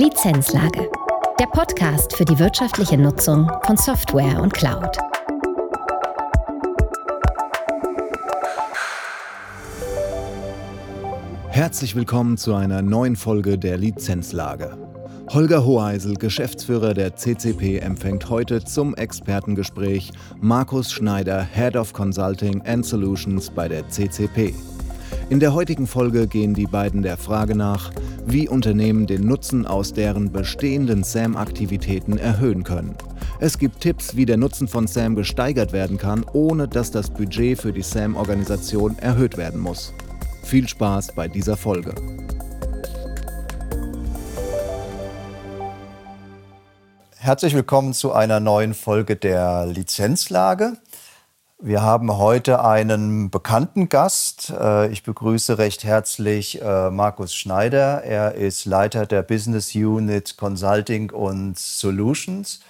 Lizenzlage. 0.00 0.90
Der 1.38 1.44
Podcast 1.44 2.16
für 2.16 2.24
die 2.24 2.38
wirtschaftliche 2.38 2.96
Nutzung 2.96 3.52
von 3.66 3.76
Software 3.76 4.40
und 4.40 4.54
Cloud. 4.54 4.96
Herzlich 11.50 11.94
willkommen 11.94 12.38
zu 12.38 12.54
einer 12.54 12.80
neuen 12.80 13.14
Folge 13.14 13.58
der 13.58 13.76
Lizenzlage. 13.76 14.78
Holger 15.28 15.66
Hoheisel, 15.66 16.14
Geschäftsführer 16.14 16.94
der 16.94 17.16
CCP, 17.16 17.80
empfängt 17.80 18.30
heute 18.30 18.64
zum 18.64 18.94
Expertengespräch 18.94 20.12
Markus 20.40 20.92
Schneider, 20.92 21.42
Head 21.42 21.76
of 21.76 21.92
Consulting 21.92 22.62
and 22.62 22.86
Solutions 22.86 23.50
bei 23.50 23.68
der 23.68 23.86
CCP. 23.90 24.54
In 25.28 25.40
der 25.40 25.54
heutigen 25.54 25.86
Folge 25.86 26.26
gehen 26.26 26.54
die 26.54 26.66
beiden 26.66 27.02
der 27.02 27.16
Frage 27.16 27.54
nach, 27.54 27.92
wie 28.26 28.48
Unternehmen 28.48 29.06
den 29.06 29.26
Nutzen 29.26 29.66
aus 29.66 29.92
deren 29.92 30.32
bestehenden 30.32 31.04
SAM-Aktivitäten 31.04 32.18
erhöhen 32.18 32.64
können. 32.64 32.94
Es 33.38 33.58
gibt 33.58 33.80
Tipps, 33.80 34.16
wie 34.16 34.26
der 34.26 34.36
Nutzen 34.36 34.68
von 34.68 34.86
SAM 34.86 35.14
gesteigert 35.14 35.72
werden 35.72 35.98
kann, 35.98 36.24
ohne 36.32 36.68
dass 36.68 36.90
das 36.90 37.10
Budget 37.10 37.58
für 37.58 37.72
die 37.72 37.82
SAM-Organisation 37.82 38.98
erhöht 38.98 39.36
werden 39.36 39.60
muss. 39.60 39.94
Viel 40.42 40.68
Spaß 40.68 41.14
bei 41.14 41.28
dieser 41.28 41.56
Folge. 41.56 41.94
Herzlich 47.16 47.54
willkommen 47.54 47.92
zu 47.92 48.12
einer 48.12 48.40
neuen 48.40 48.74
Folge 48.74 49.14
der 49.14 49.66
Lizenzlage. 49.66 50.78
Wir 51.62 51.82
haben 51.82 52.16
heute 52.16 52.64
einen 52.64 53.28
bekannten 53.28 53.90
Gast. 53.90 54.50
Äh, 54.58 54.90
ich 54.92 55.02
begrüße 55.02 55.58
recht 55.58 55.84
herzlich 55.84 56.62
äh, 56.62 56.90
Markus 56.90 57.34
Schneider. 57.34 58.02
Er 58.02 58.34
ist 58.34 58.64
Leiter 58.64 59.04
der 59.04 59.22
Business 59.22 59.74
Unit 59.74 60.38
Consulting 60.38 61.10
und 61.10 61.58
Solutions. 61.58 62.60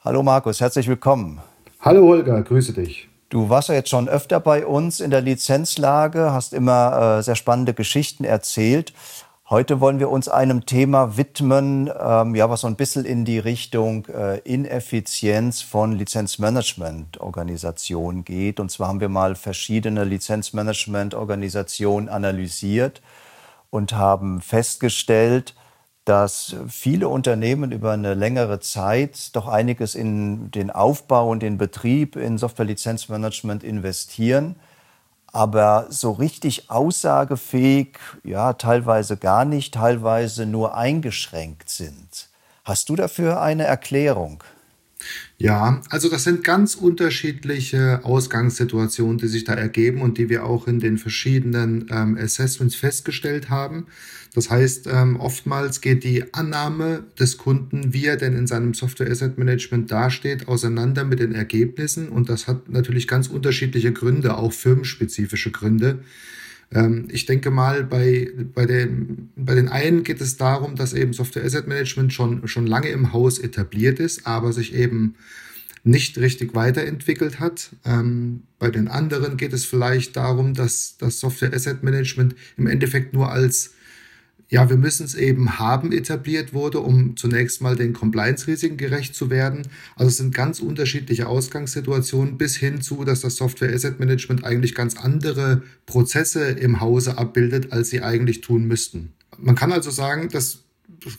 Hallo 0.00 0.24
Markus, 0.24 0.60
herzlich 0.60 0.88
willkommen. 0.88 1.40
Hallo 1.78 2.02
Holger, 2.08 2.42
grüße 2.42 2.72
dich. 2.72 3.08
Du 3.28 3.48
warst 3.48 3.68
ja 3.68 3.76
jetzt 3.76 3.90
schon 3.90 4.08
öfter 4.08 4.40
bei 4.40 4.66
uns 4.66 4.98
in 4.98 5.12
der 5.12 5.20
Lizenzlage, 5.20 6.32
hast 6.32 6.52
immer 6.52 7.18
äh, 7.18 7.22
sehr 7.22 7.36
spannende 7.36 7.74
Geschichten 7.74 8.24
erzählt. 8.24 8.92
Heute 9.52 9.80
wollen 9.82 10.00
wir 10.00 10.08
uns 10.08 10.30
einem 10.30 10.64
Thema 10.64 11.18
widmen, 11.18 11.90
ähm, 12.00 12.34
ja, 12.34 12.48
was 12.48 12.62
so 12.62 12.68
ein 12.68 12.76
bisschen 12.76 13.04
in 13.04 13.26
die 13.26 13.38
Richtung 13.38 14.06
äh, 14.06 14.38
Ineffizienz 14.38 15.60
von 15.60 15.92
Lizenzmanagement-Organisationen 15.92 18.24
geht. 18.24 18.60
Und 18.60 18.70
zwar 18.70 18.88
haben 18.88 19.00
wir 19.00 19.10
mal 19.10 19.34
verschiedene 19.34 20.04
Lizenzmanagement-Organisationen 20.04 22.08
analysiert 22.08 23.02
und 23.68 23.92
haben 23.92 24.40
festgestellt, 24.40 25.54
dass 26.06 26.56
viele 26.66 27.08
Unternehmen 27.08 27.72
über 27.72 27.92
eine 27.92 28.14
längere 28.14 28.58
Zeit 28.60 29.36
doch 29.36 29.48
einiges 29.48 29.94
in 29.94 30.50
den 30.50 30.70
Aufbau 30.70 31.28
und 31.28 31.42
den 31.42 31.58
Betrieb 31.58 32.16
in 32.16 32.38
Software-Lizenzmanagement 32.38 33.64
investieren 33.64 34.56
aber 35.32 35.86
so 35.88 36.12
richtig 36.12 36.70
aussagefähig, 36.70 37.98
ja, 38.22 38.52
teilweise 38.52 39.16
gar 39.16 39.44
nicht, 39.44 39.74
teilweise 39.74 40.46
nur 40.46 40.76
eingeschränkt 40.76 41.70
sind. 41.70 42.28
Hast 42.64 42.88
du 42.90 42.96
dafür 42.96 43.40
eine 43.40 43.64
Erklärung? 43.64 44.44
Ja, 45.38 45.80
also 45.90 46.08
das 46.08 46.24
sind 46.24 46.44
ganz 46.44 46.74
unterschiedliche 46.74 48.04
Ausgangssituationen, 48.04 49.18
die 49.18 49.28
sich 49.28 49.44
da 49.44 49.54
ergeben 49.54 50.00
und 50.00 50.18
die 50.18 50.28
wir 50.28 50.44
auch 50.44 50.68
in 50.68 50.78
den 50.78 50.98
verschiedenen 50.98 51.86
ähm, 51.90 52.16
Assessments 52.16 52.74
festgestellt 52.74 53.50
haben. 53.50 53.86
Das 54.34 54.50
heißt, 54.50 54.88
ähm, 54.90 55.16
oftmals 55.16 55.80
geht 55.80 56.04
die 56.04 56.32
Annahme 56.32 57.04
des 57.18 57.36
Kunden, 57.36 57.92
wie 57.92 58.06
er 58.06 58.16
denn 58.16 58.34
in 58.36 58.46
seinem 58.46 58.72
Software 58.72 59.10
Asset 59.10 59.36
Management 59.36 59.90
dasteht, 59.90 60.48
auseinander 60.48 61.04
mit 61.04 61.18
den 61.18 61.34
Ergebnissen 61.34 62.08
und 62.08 62.28
das 62.28 62.46
hat 62.46 62.68
natürlich 62.68 63.08
ganz 63.08 63.26
unterschiedliche 63.28 63.92
Gründe, 63.92 64.36
auch 64.38 64.52
firmenspezifische 64.52 65.50
Gründe. 65.50 65.98
Ähm, 66.72 67.08
ich 67.10 67.26
denke 67.26 67.50
mal, 67.50 67.84
bei, 67.84 68.30
bei, 68.54 68.66
den, 68.66 69.30
bei 69.36 69.54
den 69.54 69.68
einen 69.68 70.02
geht 70.02 70.20
es 70.20 70.36
darum, 70.36 70.76
dass 70.76 70.94
eben 70.94 71.12
Software 71.12 71.44
Asset 71.44 71.66
Management 71.68 72.12
schon, 72.12 72.48
schon 72.48 72.66
lange 72.66 72.88
im 72.88 73.12
Haus 73.12 73.38
etabliert 73.38 74.00
ist, 74.00 74.26
aber 74.26 74.52
sich 74.52 74.74
eben 74.74 75.14
nicht 75.84 76.18
richtig 76.18 76.54
weiterentwickelt 76.54 77.40
hat. 77.40 77.70
Ähm, 77.84 78.44
bei 78.58 78.70
den 78.70 78.88
anderen 78.88 79.36
geht 79.36 79.52
es 79.52 79.64
vielleicht 79.64 80.16
darum, 80.16 80.54
dass 80.54 80.96
das 80.98 81.18
Software 81.20 81.52
Asset 81.52 81.82
Management 81.82 82.36
im 82.56 82.66
Endeffekt 82.66 83.14
nur 83.14 83.30
als 83.30 83.74
ja, 84.52 84.68
wir 84.68 84.76
müssen 84.76 85.06
es 85.06 85.14
eben 85.14 85.58
haben 85.58 85.92
etabliert 85.92 86.52
wurde, 86.52 86.80
um 86.80 87.16
zunächst 87.16 87.62
mal 87.62 87.74
den 87.74 87.94
Compliance-Risiken 87.94 88.76
gerecht 88.76 89.14
zu 89.14 89.30
werden. 89.30 89.62
Also 89.96 90.10
es 90.10 90.18
sind 90.18 90.34
ganz 90.34 90.60
unterschiedliche 90.60 91.26
Ausgangssituationen 91.26 92.36
bis 92.36 92.54
hin 92.56 92.82
zu, 92.82 93.04
dass 93.04 93.22
das 93.22 93.36
Software 93.36 93.72
Asset 93.72 93.98
Management 93.98 94.44
eigentlich 94.44 94.74
ganz 94.74 94.98
andere 94.98 95.62
Prozesse 95.86 96.48
im 96.48 96.82
Hause 96.82 97.16
abbildet, 97.16 97.72
als 97.72 97.88
sie 97.88 98.02
eigentlich 98.02 98.42
tun 98.42 98.66
müssten. 98.66 99.14
Man 99.38 99.54
kann 99.54 99.72
also 99.72 99.90
sagen, 99.90 100.28
dass 100.28 100.58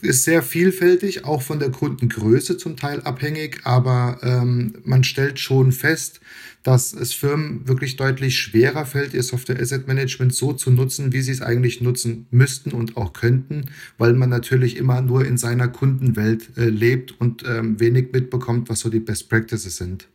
ist 0.02 0.24
sehr 0.24 0.42
vielfältig, 0.42 1.24
auch 1.24 1.42
von 1.42 1.58
der 1.58 1.70
Kundengröße 1.70 2.56
zum 2.56 2.76
Teil 2.76 3.00
abhängig, 3.02 3.60
aber 3.64 4.18
ähm, 4.22 4.74
man 4.84 5.04
stellt 5.04 5.38
schon 5.38 5.72
fest, 5.72 6.20
dass 6.62 6.94
es 6.94 7.12
Firmen 7.12 7.68
wirklich 7.68 7.96
deutlich 7.96 8.38
schwerer 8.38 8.86
fällt, 8.86 9.14
ihr 9.14 9.22
Software 9.22 9.60
Asset 9.60 9.86
Management 9.86 10.34
so 10.34 10.52
zu 10.54 10.70
nutzen, 10.70 11.12
wie 11.12 11.20
sie 11.20 11.32
es 11.32 11.42
eigentlich 11.42 11.80
nutzen 11.82 12.26
müssten 12.30 12.72
und 12.72 12.96
auch 12.96 13.12
könnten, 13.12 13.66
weil 13.98 14.14
man 14.14 14.30
natürlich 14.30 14.76
immer 14.76 15.02
nur 15.02 15.24
in 15.26 15.36
seiner 15.36 15.68
Kundenwelt 15.68 16.56
äh, 16.56 16.64
lebt 16.64 17.20
und 17.20 17.44
ähm, 17.46 17.78
wenig 17.78 18.12
mitbekommt, 18.12 18.70
was 18.70 18.80
so 18.80 18.88
die 18.88 19.00
Best 19.00 19.28
Practices 19.28 19.76
sind. 19.76 20.08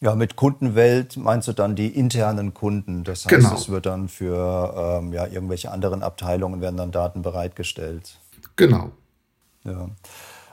Ja, 0.00 0.14
mit 0.14 0.36
Kundenwelt 0.36 1.16
meinst 1.16 1.48
du 1.48 1.52
dann 1.52 1.74
die 1.74 1.88
internen 1.88 2.54
Kunden. 2.54 3.02
Das 3.02 3.24
heißt, 3.24 3.34
genau. 3.34 3.54
es 3.56 3.68
wird 3.68 3.86
dann 3.86 4.08
für 4.08 5.00
ähm, 5.00 5.12
ja, 5.12 5.26
irgendwelche 5.26 5.72
anderen 5.72 6.04
Abteilungen 6.04 6.60
werden 6.60 6.76
dann 6.76 6.92
Daten 6.92 7.22
bereitgestellt. 7.22 8.16
Genau. 8.54 8.92
Ja. 9.64 9.90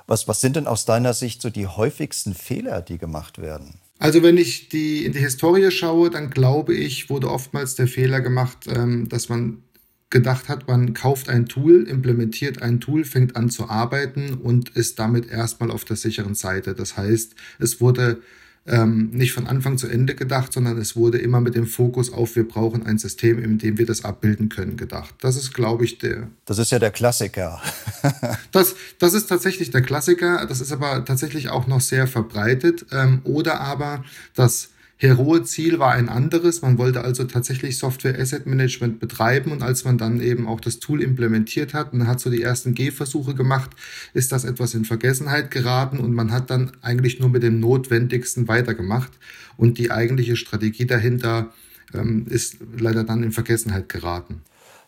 Was, 0.08 0.28
was 0.28 0.42
sind 0.42 0.56
denn 0.56 0.68
aus 0.68 0.86
deiner 0.86 1.14
Sicht 1.14 1.42
so 1.42 1.50
die 1.50 1.68
häufigsten 1.68 2.34
Fehler, 2.36 2.82
die 2.82 2.98
gemacht 2.98 3.42
werden? 3.42 3.80
Also 3.98 4.22
wenn 4.24 4.38
ich 4.38 4.70
die, 4.70 5.06
in 5.06 5.14
die 5.14 5.20
Historie 5.20 5.72
schaue, 5.72 6.10
dann 6.10 6.30
glaube 6.30 6.74
ich, 6.74 7.10
wurde 7.10 7.32
oftmals 7.32 7.76
der 7.76 7.88
Fehler 7.88 8.22
gemacht, 8.22 8.68
ähm, 8.68 9.08
dass 9.10 9.30
man 9.30 9.64
gedacht 10.10 10.50
hat, 10.50 10.68
man 10.68 10.94
kauft 10.94 11.30
ein 11.30 11.48
Tool, 11.48 11.88
implementiert 11.88 12.62
ein 12.62 12.80
Tool, 12.80 13.04
fängt 13.04 13.36
an 13.36 13.50
zu 13.50 13.70
arbeiten 13.70 14.36
und 14.36 14.70
ist 14.70 15.00
damit 15.00 15.30
erstmal 15.30 15.72
auf 15.72 15.86
der 15.86 15.96
sicheren 15.96 16.36
Seite. 16.36 16.76
Das 16.76 16.96
heißt, 16.98 17.36
es 17.60 17.82
wurde 17.82 18.22
ähm, 18.68 19.12
nicht 19.12 19.34
von 19.34 19.48
Anfang 19.48 19.78
zu 19.78 19.88
Ende 19.88 20.16
gedacht, 20.16 20.52
sondern 20.52 20.78
es 20.78 20.96
wurde 20.96 21.20
immer 21.20 21.40
mit 21.40 21.56
dem 21.56 21.68
Fokus 21.68 22.12
auf, 22.12 22.36
wir 22.36 22.48
brauchen 22.48 22.86
ein 22.86 22.98
System, 22.98 23.42
in 23.44 23.58
dem 23.58 23.78
wir 23.78 23.86
das 23.86 24.04
abbilden 24.04 24.50
können, 24.50 24.76
gedacht. 24.76 25.14
Das 25.22 25.36
ist, 25.36 25.54
glaube 25.54 25.86
ich, 25.86 26.00
der. 26.00 26.30
Das 26.46 26.58
ist 26.58 26.72
ja 26.72 26.80
der 26.80 26.92
Klassiker. 26.92 27.62
das, 28.52 28.76
das 29.00 29.14
ist 29.14 29.28
tatsächlich 29.28 29.70
der 29.70 29.82
Klassiker. 29.82 30.46
Das 30.48 30.62
ist 30.62 30.72
aber 30.72 31.06
tatsächlich 31.06 31.50
auch 31.50 31.68
noch 31.68 31.82
sehr 31.82 32.08
verbreitet. 32.08 32.88
Ähm, 32.92 33.22
oder 33.24 33.62
aber 33.62 34.04
das 34.34 34.70
heroe 34.98 35.44
Ziel 35.44 35.80
war 35.80 35.92
ein 35.92 36.10
anderes. 36.10 36.62
Man 36.62 36.78
wollte 36.78 37.02
also 37.02 37.26
tatsächlich 37.26 37.78
Software 37.78 38.18
Asset 38.18 38.46
Management 38.46 39.00
betreiben 39.00 39.52
und 39.52 39.62
als 39.62 39.84
man 39.84 39.98
dann 39.98 40.22
eben 40.22 40.48
auch 40.48 40.62
das 40.62 40.80
Tool 40.80 41.02
implementiert 41.02 41.74
hat 41.74 41.94
und 41.94 42.08
hat 42.08 42.20
so 42.20 42.30
die 42.30 42.42
ersten 42.42 42.74
Gehversuche 42.74 43.36
gemacht, 43.36 43.72
ist 44.14 44.32
das 44.32 44.46
etwas 44.46 44.74
in 44.74 44.86
Vergessenheit 44.86 45.52
geraten 45.52 46.00
und 46.00 46.14
man 46.14 46.32
hat 46.32 46.50
dann 46.50 46.72
eigentlich 46.82 47.20
nur 47.20 47.30
mit 47.30 47.44
dem 47.44 47.60
Notwendigsten 47.60 48.48
weitergemacht 48.48 49.12
und 49.58 49.78
die 49.78 49.92
eigentliche 49.92 50.36
Strategie 50.36 50.86
dahinter 50.86 51.52
ähm, 51.94 52.26
ist 52.30 52.58
leider 52.78 53.04
dann 53.04 53.24
in 53.24 53.32
Vergessenheit 53.32 53.90
geraten. 53.90 54.42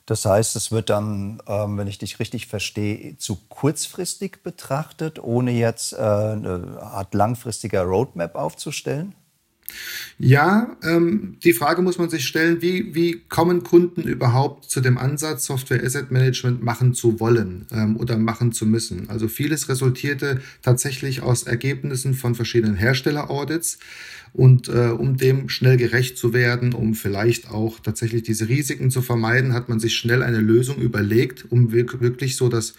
Das 0.05 0.23
heißt, 0.23 0.55
es 0.55 0.71
wird 0.71 0.89
dann, 0.89 1.41
ähm, 1.47 1.77
wenn 1.77 1.87
ich 1.87 1.97
dich 1.97 2.17
richtig 2.19 2.47
verstehe, 2.47 3.17
zu 3.17 3.37
kurzfristig 3.49 4.41
betrachtet, 4.41 5.19
ohne 5.19 5.51
jetzt 5.51 5.91
äh, 5.91 5.97
eine 5.97 6.79
Art 6.81 7.13
langfristiger 7.13 7.83
Roadmap 7.83 8.35
aufzustellen? 8.35 9.15
Ja, 10.19 10.77
ähm, 10.81 11.37
die 11.43 11.53
Frage 11.53 11.81
muss 11.81 11.97
man 11.97 12.09
sich 12.09 12.25
stellen, 12.25 12.61
wie, 12.61 12.95
wie 12.95 13.21
kommen 13.29 13.63
Kunden 13.63 14.01
überhaupt 14.03 14.69
zu 14.69 14.81
dem 14.81 14.97
Ansatz, 14.97 15.45
Software 15.45 15.83
Asset 15.83 16.09
Management 16.09 16.63
machen 16.63 16.93
zu 16.93 17.19
wollen 17.19 17.67
ähm, 17.71 17.97
oder 17.97 18.17
machen 18.17 18.51
zu 18.51 18.65
müssen? 18.65 19.09
Also 19.09 19.27
vieles 19.27 19.69
resultierte 19.69 20.41
tatsächlich 20.61 21.21
aus 21.21 21.43
Ergebnissen 21.43 22.13
von 22.13 22.33
verschiedenen 22.33 22.75
Hersteller-Audits. 22.75 23.77
Und 24.33 24.67
äh, 24.69 24.89
um 24.89 25.17
dem 25.17 25.49
schnell 25.49 25.77
gerecht 25.77 26.17
zu 26.17 26.33
werden, 26.33 26.73
um 26.73 26.93
vielleicht 26.95 27.49
auch 27.49 27.79
tatsächlich 27.79 28.23
diese 28.23 28.49
Risiken 28.49 28.91
zu 28.91 29.01
vermeiden, 29.01 29.53
hat 29.53 29.69
man 29.69 29.79
sich 29.79 29.95
schnell 29.95 30.21
eine 30.21 30.39
Lösung 30.39 30.77
überlegt, 30.77 31.45
um 31.49 31.71
wirklich 31.71 32.35
so 32.35 32.49
das, 32.49 32.73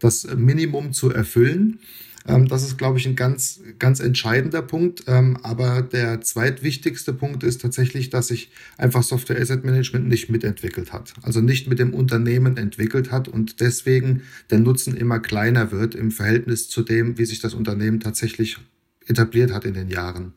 das 0.00 0.26
Minimum 0.36 0.92
zu 0.92 1.10
erfüllen. 1.10 1.78
Ähm, 2.28 2.48
das 2.48 2.62
ist, 2.62 2.76
glaube 2.76 2.98
ich, 2.98 3.06
ein 3.06 3.16
ganz, 3.16 3.60
ganz 3.78 4.00
entscheidender 4.00 4.62
Punkt. 4.62 5.04
Ähm, 5.06 5.38
aber 5.42 5.82
der 5.82 6.20
zweitwichtigste 6.20 7.12
Punkt 7.12 7.42
ist 7.42 7.60
tatsächlich, 7.60 8.10
dass 8.10 8.28
sich 8.28 8.50
einfach 8.76 9.02
Software 9.02 9.40
Asset 9.40 9.64
Management 9.64 10.08
nicht 10.08 10.30
mitentwickelt 10.30 10.92
hat. 10.92 11.14
Also 11.22 11.40
nicht 11.40 11.68
mit 11.68 11.78
dem 11.78 11.94
Unternehmen 11.94 12.56
entwickelt 12.56 13.10
hat 13.10 13.28
und 13.28 13.60
deswegen 13.60 14.22
der 14.50 14.58
Nutzen 14.58 14.96
immer 14.96 15.20
kleiner 15.20 15.72
wird 15.72 15.94
im 15.94 16.10
Verhältnis 16.10 16.68
zu 16.68 16.82
dem, 16.82 17.18
wie 17.18 17.24
sich 17.24 17.40
das 17.40 17.54
Unternehmen 17.54 18.00
tatsächlich 18.00 18.58
etabliert 19.06 19.52
hat 19.52 19.64
in 19.64 19.74
den 19.74 19.88
Jahren. 19.88 20.32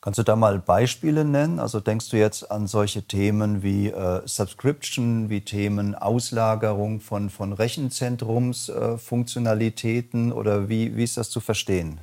Kannst 0.00 0.18
du 0.18 0.22
da 0.22 0.36
mal 0.36 0.58
Beispiele 0.58 1.24
nennen? 1.24 1.58
Also 1.58 1.80
denkst 1.80 2.10
du 2.10 2.16
jetzt 2.16 2.50
an 2.50 2.66
solche 2.66 3.02
Themen 3.02 3.62
wie 3.62 3.88
äh, 3.88 4.22
Subscription, 4.24 5.28
wie 5.30 5.40
Themen 5.40 5.94
Auslagerung 5.94 7.00
von, 7.00 7.30
von 7.30 7.52
Rechenzentrumsfunktionalitäten 7.52 10.30
äh, 10.30 10.34
oder 10.34 10.68
wie, 10.68 10.96
wie 10.96 11.04
ist 11.04 11.16
das 11.16 11.30
zu 11.30 11.40
verstehen? 11.40 12.00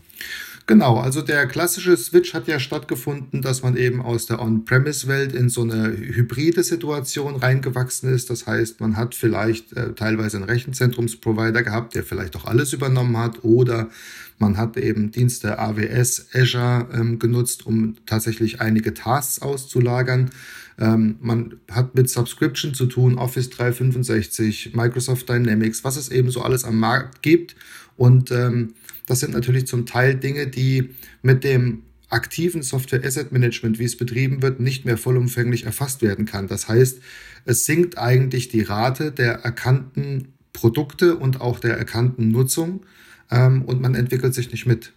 Genau, 0.66 0.98
also 0.98 1.22
der 1.22 1.46
klassische 1.46 1.98
Switch 1.98 2.34
hat 2.34 2.48
ja 2.48 2.58
stattgefunden, 2.58 3.42
dass 3.42 3.64
man 3.64 3.76
eben 3.76 4.02
aus 4.02 4.28
der 4.28 4.42
On-Premise-Welt 4.42 5.34
in 5.34 5.50
so 5.50 5.62
eine 5.62 5.90
hybride 5.90 6.64
Situation 6.64 7.36
reingewachsen 7.36 8.14
ist. 8.14 8.30
Das 8.30 8.48
heißt, 8.48 8.80
man 8.80 8.96
hat 8.96 9.14
vielleicht 9.14 9.74
äh, 9.74 9.94
teilweise 9.94 10.38
einen 10.38 10.46
Rechenzentrumsprovider 10.46 11.64
gehabt, 11.64 11.96
der 11.96 12.04
vielleicht 12.04 12.38
auch 12.38 12.46
alles 12.46 12.72
übernommen 12.72 13.18
hat 13.18 13.44
oder 13.44 13.90
man 14.44 14.58
hat 14.58 14.76
eben 14.76 15.12
Dienste 15.12 15.58
AWS, 15.58 16.28
Azure 16.34 16.90
ähm, 16.94 17.18
genutzt, 17.18 17.66
um 17.66 17.96
tatsächlich 18.06 18.60
einige 18.60 18.94
Tasks 18.94 19.42
auszulagern. 19.42 20.32
Ähm, 20.78 21.16
man 21.22 21.56
hat 21.72 21.96
mit 21.96 22.10
Subscription 22.10 22.74
zu 22.74 22.88
tun, 22.88 23.18
Office 23.18 23.50
365, 23.52 24.76
Microsoft 24.76 25.30
Dynamics, 25.30 25.86
was 25.86 25.96
es 25.96 26.10
eben 26.10 26.30
so 26.30 26.42
alles 26.42 26.66
am 26.66 26.78
Markt 26.78 27.22
gibt. 27.22 27.56
Und 27.96 28.32
ähm, 28.32 28.74
das 29.06 29.22
sind 29.22 29.34
natürlich 29.34 29.66
zum 29.66 29.86
Teil 29.86 30.16
Dinge, 30.16 30.48
die 30.48 30.90
mit 31.22 31.46
dem 31.46 31.84
aktiven 32.10 32.64
Software 32.64 33.06
Asset 33.06 33.32
Management, 33.32 33.80
wie 33.80 33.86
es 33.86 33.96
betrieben 33.96 34.42
wird, 34.42 34.60
nicht 34.60 34.84
mehr 34.84 34.98
vollumfänglich 34.98 35.64
erfasst 35.64 36.02
werden 36.02 36.26
kann. 36.26 36.50
Das 36.50 36.68
heißt, 36.68 37.00
es 37.46 37.66
sinkt 37.66 37.98
eigentlich 37.98 38.50
die 38.50 38.62
Rate 38.62 39.14
der 39.14 39.36
erkannten 39.36 40.34
Produkte 40.52 41.16
und 41.16 41.40
auch 41.40 41.62
der 41.62 41.78
erkannten 41.78 42.28
Nutzung 42.28 42.82
ähm, 43.32 43.64
und 43.66 43.82
man 43.82 43.96
entwickelt 43.96 44.34
sich 44.34 44.52
nicht 44.52 44.66
mit. 44.66 44.94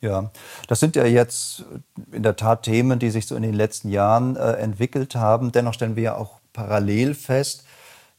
Ja, 0.00 0.32
das 0.66 0.80
sind 0.80 0.96
ja 0.96 1.04
jetzt 1.04 1.64
in 2.10 2.24
der 2.24 2.34
Tat 2.34 2.64
Themen, 2.64 2.98
die 2.98 3.10
sich 3.10 3.26
so 3.26 3.36
in 3.36 3.42
den 3.42 3.54
letzten 3.54 3.88
Jahren 3.88 4.34
äh, 4.34 4.54
entwickelt 4.54 5.14
haben. 5.14 5.52
Dennoch 5.52 5.74
stellen 5.74 5.94
wir 5.94 6.02
ja 6.02 6.16
auch 6.16 6.40
parallel 6.52 7.14
fest, 7.14 7.64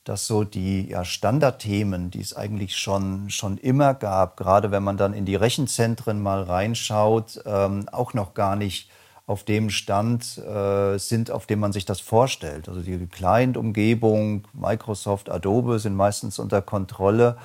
dass 0.06 0.26
so 0.26 0.46
die 0.46 0.90
ja, 0.90 1.04
Standardthemen, 1.04 2.10
die 2.10 2.22
es 2.22 2.34
eigentlich 2.36 2.78
schon, 2.78 3.30
schon 3.30 3.58
immer 3.58 3.94
gab, 3.94 4.38
gerade 4.38 4.72
wenn 4.72 4.84
man 4.84 4.96
dann 4.96 5.14
in 5.14 5.26
die 5.26 5.36
Rechenzentren 5.36 6.22
mal 6.22 6.44
reinschaut, 6.44 7.42
ähm, 7.46 7.88
auch 7.92 8.14
noch 8.14 8.34
gar 8.34 8.56
nicht 8.56 8.90
auf 9.26 9.44
dem 9.44 9.70
Stand 9.70 10.38
äh, 10.38 10.98
sind, 10.98 11.32
auf 11.32 11.46
dem 11.46 11.60
man 11.60 11.72
sich 11.72 11.86
das 11.86 12.02
vorstellt. 12.02 12.68
Also 12.68 12.82
die 12.82 13.08
Client-Umgebung, 13.08 14.46
Microsoft, 14.54 15.30
Adobe 15.30 15.80
sind 15.80 15.96
meistens 15.96 16.40
unter 16.40 16.62
Kontrolle. 16.62 17.38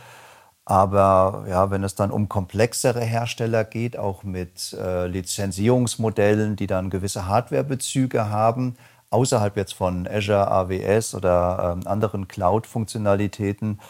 Aber 0.69 1.47
ja, 1.49 1.71
wenn 1.71 1.83
es 1.83 1.95
dann 1.95 2.11
um 2.11 2.29
komplexere 2.29 3.01
Hersteller 3.01 3.65
geht, 3.65 3.97
auch 3.97 4.23
mit 4.23 4.75
äh, 4.75 5.07
Lizenzierungsmodellen, 5.07 6.57
die 6.57 6.67
dann 6.67 6.91
gewisse 6.91 7.27
Hardwarebezüge 7.27 8.29
haben, 8.29 8.77
außerhalb 9.09 9.57
jetzt 9.57 9.73
von 9.73 10.07
Azure, 10.07 10.47
AWS 10.51 11.15
oder 11.15 11.73
ähm, 11.73 11.87
anderen 11.87 12.29
Cloud-Funktionalitäten, 12.29 13.81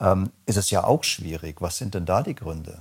ähm, 0.00 0.30
ist 0.46 0.56
es 0.56 0.70
ja 0.70 0.84
auch 0.84 1.04
schwierig. 1.04 1.60
Was 1.60 1.76
sind 1.76 1.92
denn 1.92 2.06
da 2.06 2.22
die 2.22 2.34
Gründe? 2.34 2.78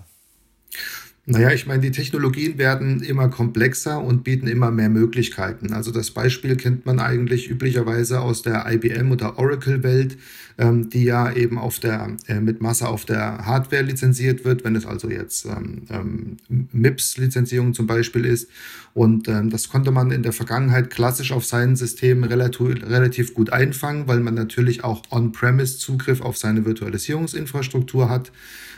Naja, 1.26 1.54
ich 1.54 1.66
meine, 1.66 1.80
die 1.80 1.92
Technologien 1.92 2.58
werden 2.58 3.02
immer 3.02 3.30
komplexer 3.30 4.02
und 4.04 4.26
bieten 4.26 4.46
immer 4.46 4.72
mehr 4.72 4.90
Möglichkeiten. 4.90 5.72
Also 5.72 5.92
das 5.92 6.12
Beispiel 6.12 6.58
kennt 6.58 6.86
man 6.86 7.00
eigentlich 7.00 7.50
üblicherweise 7.50 8.20
aus 8.20 8.42
der 8.42 8.70
IBM 8.70 9.10
oder 9.10 9.40
Oracle-Welt, 9.40 10.18
ähm, 10.58 10.90
die 10.90 11.06
ja 11.06 11.32
eben 11.32 11.58
auf 11.58 11.80
der, 11.80 12.18
äh, 12.28 12.42
mit 12.42 12.62
Masse 12.62 12.90
auf 12.90 13.06
der 13.06 13.46
Hardware 13.46 13.84
lizenziert 13.84 14.44
wird, 14.44 14.66
wenn 14.66 14.76
es 14.76 14.86
also 14.86 15.10
jetzt 15.10 15.46
ähm, 15.46 15.84
ähm, 15.90 16.68
MIPS-Lizenzierung 16.74 17.74
zum 17.74 17.88
Beispiel 17.88 18.26
ist. 18.26 18.50
Und 18.94 19.30
ähm, 19.30 19.50
das 19.50 19.70
konnte 19.70 19.92
man 19.92 20.12
in 20.12 20.24
der 20.24 20.34
Vergangenheit 20.34 20.90
klassisch 20.90 21.32
auf 21.32 21.46
seinen 21.46 21.78
Systemen 21.78 22.26
relativ, 22.26 22.84
relativ 22.84 23.34
gut 23.34 23.50
einfangen, 23.50 24.10
weil 24.10 24.20
man 24.20 24.34
natürlich 24.34 24.84
auch 24.84 25.04
On-Premise 25.10 25.78
Zugriff 25.78 26.20
auf 26.20 26.36
seine 26.36 26.66
Virtualisierungsinfrastruktur 26.66 28.10
hat. 28.10 28.34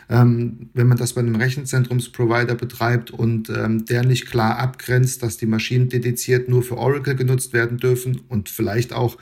Ähm, 0.08 0.70
wenn 0.72 0.86
man 0.86 0.98
das 0.98 1.14
bei 1.14 1.20
einem 1.20 1.34
Rechenzentrumsprovider 1.34 2.54
betreibt 2.54 3.10
und 3.10 3.50
ähm, 3.50 3.86
der 3.86 4.04
nicht 4.04 4.26
klar 4.26 4.58
abgrenzt, 4.58 5.22
dass 5.22 5.36
die 5.36 5.46
Maschinen 5.46 5.88
dediziert 5.88 6.48
nur 6.48 6.62
für 6.62 6.76
Oracle 6.76 7.16
genutzt 7.16 7.52
werden 7.52 7.78
dürfen 7.78 8.20
und 8.28 8.48
vielleicht 8.48 8.92
auch 8.92 9.18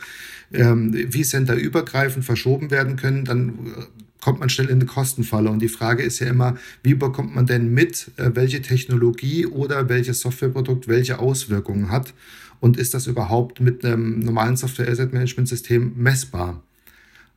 ähm, 0.53 0.93
vCenter 1.11 1.55
übergreifend 1.55 2.25
verschoben 2.25 2.71
werden 2.71 2.97
können, 2.97 3.25
dann 3.25 3.49
äh, 3.49 4.05
kommt 4.21 4.41
man 4.41 4.49
schnell 4.49 4.69
in 4.69 4.75
eine 4.75 4.87
Kostenfalle. 4.87 5.51
Und 5.51 5.61
die 5.61 5.69
Frage 5.69 6.03
ist 6.03 6.19
ja 6.19 6.27
immer, 6.27 6.57
wie 6.83 6.95
bekommt 6.95 7.35
man 7.35 7.47
denn 7.47 7.73
mit, 7.73 8.11
äh, 8.17 8.31
welche 8.35 8.63
Technologie 8.63 9.47
oder 9.47 9.89
welches 9.89 10.21
Softwareprodukt 10.21 10.89
welche 10.89 11.19
Auswirkungen 11.19 11.91
hat? 11.91 12.15
Und 12.61 12.79
ist 12.79 12.95
das 12.95 13.07
überhaupt 13.07 13.61
mit 13.61 13.85
einem 13.85 14.21
normalen 14.21 14.57
Software 14.57 14.89
Asset 14.89 15.13
Management 15.13 15.49
System 15.49 15.93
messbar? 15.97 16.63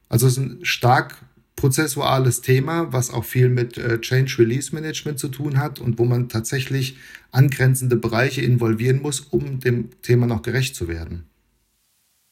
Also 0.09 0.27
es 0.27 0.33
ist 0.33 0.39
ein 0.39 0.59
stark 0.63 1.17
prozessuales 1.57 2.41
Thema, 2.41 2.93
was 2.93 3.11
auch 3.11 3.25
viel 3.25 3.49
mit 3.49 3.77
äh, 3.77 3.99
Change 3.99 4.37
Release 4.37 4.73
Management 4.73 5.19
zu 5.19 5.27
tun 5.27 5.59
hat 5.59 5.79
und 5.79 5.99
wo 5.99 6.05
man 6.05 6.29
tatsächlich 6.29 6.97
angrenzende 7.31 7.97
Bereiche 7.97 8.41
involvieren 8.41 9.01
muss, 9.01 9.19
um 9.19 9.59
dem 9.59 9.89
Thema 10.01 10.27
noch 10.27 10.43
gerecht 10.43 10.75
zu 10.75 10.87
werden. 10.87 11.27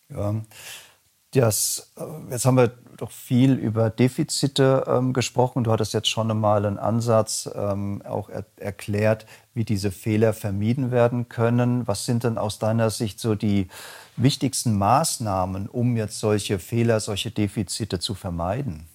Ja, 0.09 0.41
das, 1.31 1.91
äh, 1.97 2.31
jetzt 2.31 2.45
haben 2.45 2.55
wir 2.55 2.71
doch 2.97 3.11
viel 3.11 3.55
über 3.55 3.89
Defizite 3.89 4.85
ähm, 4.87 5.11
gesprochen. 5.11 5.63
Du 5.63 5.71
hattest 5.71 5.93
jetzt 5.93 6.07
schon 6.07 6.29
einmal 6.29 6.65
einen 6.65 6.77
Ansatz 6.77 7.49
ähm, 7.53 8.03
auch 8.05 8.29
er 8.29 8.45
erklärt, 8.57 9.25
wie 9.53 9.65
diese 9.65 9.91
Fehler 9.91 10.33
vermieden 10.33 10.91
werden 10.91 11.29
können. 11.29 11.87
Was 11.87 12.05
sind 12.05 12.23
denn 12.23 12.37
aus 12.37 12.59
deiner 12.59 12.91
Sicht 12.91 13.19
so 13.19 13.33
die 13.33 13.67
wichtigsten 14.17 14.77
Maßnahmen, 14.77 15.67
um 15.67 15.97
jetzt 15.97 16.19
solche 16.19 16.59
Fehler, 16.59 16.99
solche 16.99 17.31
Defizite 17.31 17.99
zu 17.99 18.13
vermeiden? 18.13 18.87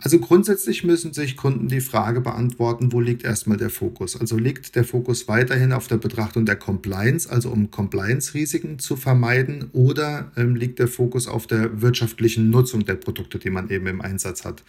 Also 0.00 0.20
grundsätzlich 0.20 0.84
müssen 0.84 1.12
sich 1.12 1.36
Kunden 1.36 1.66
die 1.66 1.80
Frage 1.80 2.20
beantworten, 2.20 2.92
wo 2.92 3.00
liegt 3.00 3.24
erstmal 3.24 3.56
der 3.56 3.68
Fokus? 3.68 4.18
Also 4.18 4.36
liegt 4.36 4.76
der 4.76 4.84
Fokus 4.84 5.26
weiterhin 5.26 5.72
auf 5.72 5.88
der 5.88 5.96
Betrachtung 5.96 6.46
der 6.46 6.54
Compliance, 6.54 7.28
also 7.28 7.50
um 7.50 7.72
Compliance-Risiken 7.72 8.78
zu 8.78 8.94
vermeiden, 8.94 9.70
oder 9.72 10.30
ähm, 10.36 10.54
liegt 10.54 10.78
der 10.78 10.86
Fokus 10.86 11.26
auf 11.26 11.48
der 11.48 11.82
wirtschaftlichen 11.82 12.48
Nutzung 12.48 12.84
der 12.84 12.94
Produkte, 12.94 13.40
die 13.40 13.50
man 13.50 13.70
eben 13.70 13.88
im 13.88 14.00
Einsatz 14.00 14.44
hat? 14.44 14.62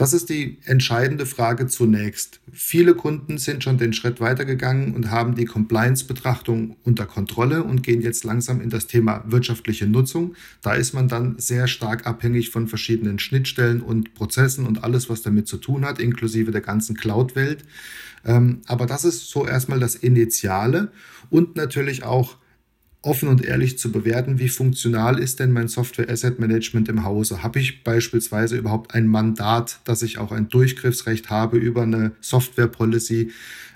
Das 0.00 0.14
ist 0.14 0.30
die 0.30 0.56
entscheidende 0.64 1.26
Frage 1.26 1.66
zunächst. 1.66 2.40
Viele 2.50 2.94
Kunden 2.94 3.36
sind 3.36 3.62
schon 3.62 3.76
den 3.76 3.92
Schritt 3.92 4.18
weitergegangen 4.18 4.94
und 4.94 5.10
haben 5.10 5.34
die 5.34 5.44
Compliance-Betrachtung 5.44 6.78
unter 6.84 7.04
Kontrolle 7.04 7.64
und 7.64 7.82
gehen 7.82 8.00
jetzt 8.00 8.24
langsam 8.24 8.62
in 8.62 8.70
das 8.70 8.86
Thema 8.86 9.22
wirtschaftliche 9.26 9.86
Nutzung. 9.86 10.36
Da 10.62 10.72
ist 10.72 10.94
man 10.94 11.08
dann 11.08 11.38
sehr 11.38 11.66
stark 11.66 12.06
abhängig 12.06 12.48
von 12.48 12.66
verschiedenen 12.66 13.18
Schnittstellen 13.18 13.82
und 13.82 14.14
Prozessen 14.14 14.64
und 14.64 14.84
alles, 14.84 15.10
was 15.10 15.20
damit 15.20 15.46
zu 15.46 15.58
tun 15.58 15.84
hat, 15.84 16.00
inklusive 16.00 16.50
der 16.50 16.62
ganzen 16.62 16.96
Cloud-Welt. 16.96 17.66
Ähm, 18.24 18.62
aber 18.64 18.86
das 18.86 19.04
ist 19.04 19.28
so 19.28 19.46
erstmal 19.46 19.80
das 19.80 19.96
Initiale 19.96 20.92
und 21.28 21.56
natürlich 21.56 22.04
auch 22.04 22.38
offen 23.02 23.28
und 23.28 23.44
ehrlich 23.44 23.78
zu 23.78 23.90
bewerten, 23.90 24.38
wie 24.38 24.48
funktional 24.48 25.18
ist 25.18 25.40
denn 25.40 25.52
mein 25.52 25.68
Software 25.68 26.10
Asset 26.10 26.38
Management 26.38 26.88
im 26.88 27.04
Hause? 27.04 27.42
Habe 27.42 27.58
ich 27.58 27.82
beispielsweise 27.82 28.56
überhaupt 28.56 28.94
ein 28.94 29.06
Mandat, 29.06 29.80
dass 29.84 30.02
ich 30.02 30.18
auch 30.18 30.32
ein 30.32 30.48
Durchgriffsrecht 30.48 31.30
habe 31.30 31.56
über 31.56 31.82
eine 31.82 32.12
Software 32.20 32.68
Policy, 32.68 33.30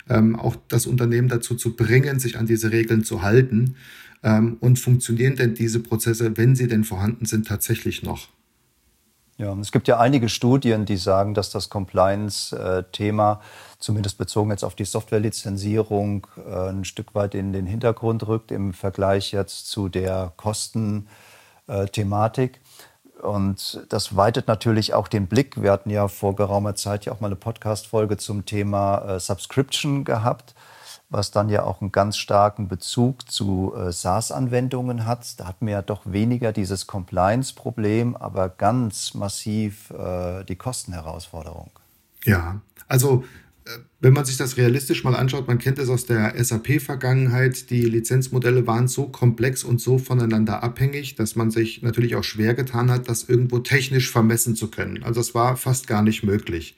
ähm, 0.08 0.36
auch 0.36 0.56
das 0.68 0.86
Unternehmen 0.86 1.28
dazu 1.28 1.54
zu 1.54 1.74
bringen, 1.74 2.18
sich 2.18 2.38
an 2.38 2.46
diese 2.46 2.70
Regeln 2.70 3.04
zu 3.04 3.22
halten? 3.22 3.76
Ähm, 4.22 4.56
und 4.60 4.78
funktionieren 4.78 5.36
denn 5.36 5.54
diese 5.54 5.80
Prozesse, 5.80 6.36
wenn 6.36 6.54
sie 6.54 6.68
denn 6.68 6.84
vorhanden 6.84 7.24
sind, 7.24 7.46
tatsächlich 7.46 8.02
noch? 8.02 8.28
Ja, 9.36 9.52
es 9.60 9.72
gibt 9.72 9.88
ja 9.88 9.98
einige 9.98 10.28
Studien, 10.28 10.84
die 10.84 10.96
sagen, 10.96 11.34
dass 11.34 11.50
das 11.50 11.68
Compliance-Thema, 11.68 13.40
zumindest 13.80 14.16
bezogen 14.16 14.50
jetzt 14.50 14.62
auf 14.62 14.76
die 14.76 14.84
Softwarelizenzierung, 14.84 16.28
äh, 16.46 16.70
ein 16.70 16.84
Stück 16.84 17.16
weit 17.16 17.34
in 17.34 17.52
den 17.52 17.66
Hintergrund 17.66 18.28
rückt 18.28 18.52
im 18.52 18.72
Vergleich 18.72 19.32
jetzt 19.32 19.68
zu 19.68 19.88
der 19.88 20.32
Kostenthematik. 20.36 22.60
Und 23.22 23.84
das 23.88 24.14
weitet 24.16 24.46
natürlich 24.46 24.94
auch 24.94 25.08
den 25.08 25.26
Blick. 25.26 25.60
Wir 25.60 25.72
hatten 25.72 25.90
ja 25.90 26.06
vor 26.06 26.36
geraumer 26.36 26.76
Zeit 26.76 27.06
ja 27.06 27.12
auch 27.12 27.18
mal 27.20 27.26
eine 27.28 27.36
Podcast-Folge 27.36 28.18
zum 28.18 28.46
Thema 28.46 29.16
äh, 29.16 29.18
Subscription 29.18 30.04
gehabt 30.04 30.54
was 31.14 31.30
dann 31.30 31.48
ja 31.48 31.62
auch 31.62 31.80
einen 31.80 31.92
ganz 31.92 32.16
starken 32.16 32.66
Bezug 32.66 33.30
zu 33.30 33.72
äh, 33.76 33.92
SaaS-Anwendungen 33.92 35.06
hat. 35.06 35.38
Da 35.38 35.46
hatten 35.46 35.66
wir 35.66 35.74
ja 35.74 35.82
doch 35.82 36.02
weniger 36.04 36.52
dieses 36.52 36.88
Compliance-Problem, 36.88 38.16
aber 38.16 38.48
ganz 38.48 39.14
massiv 39.14 39.90
äh, 39.90 40.44
die 40.44 40.56
Kostenherausforderung. 40.56 41.70
Ja, 42.24 42.60
also 42.88 43.24
wenn 44.00 44.12
man 44.12 44.24
sich 44.26 44.36
das 44.36 44.58
realistisch 44.58 45.04
mal 45.04 45.14
anschaut, 45.14 45.48
man 45.48 45.58
kennt 45.58 45.78
es 45.78 45.88
aus 45.88 46.04
der 46.04 46.34
SAP-Vergangenheit, 46.42 47.70
die 47.70 47.82
Lizenzmodelle 47.82 48.66
waren 48.66 48.88
so 48.88 49.06
komplex 49.06 49.64
und 49.64 49.80
so 49.80 49.96
voneinander 49.98 50.62
abhängig, 50.62 51.14
dass 51.14 51.36
man 51.36 51.50
sich 51.50 51.80
natürlich 51.82 52.16
auch 52.16 52.24
schwer 52.24 52.54
getan 52.54 52.90
hat, 52.90 53.08
das 53.08 53.24
irgendwo 53.24 53.60
technisch 53.60 54.10
vermessen 54.10 54.56
zu 54.56 54.68
können. 54.68 55.02
Also 55.02 55.20
es 55.20 55.34
war 55.34 55.56
fast 55.56 55.86
gar 55.86 56.02
nicht 56.02 56.22
möglich. 56.22 56.76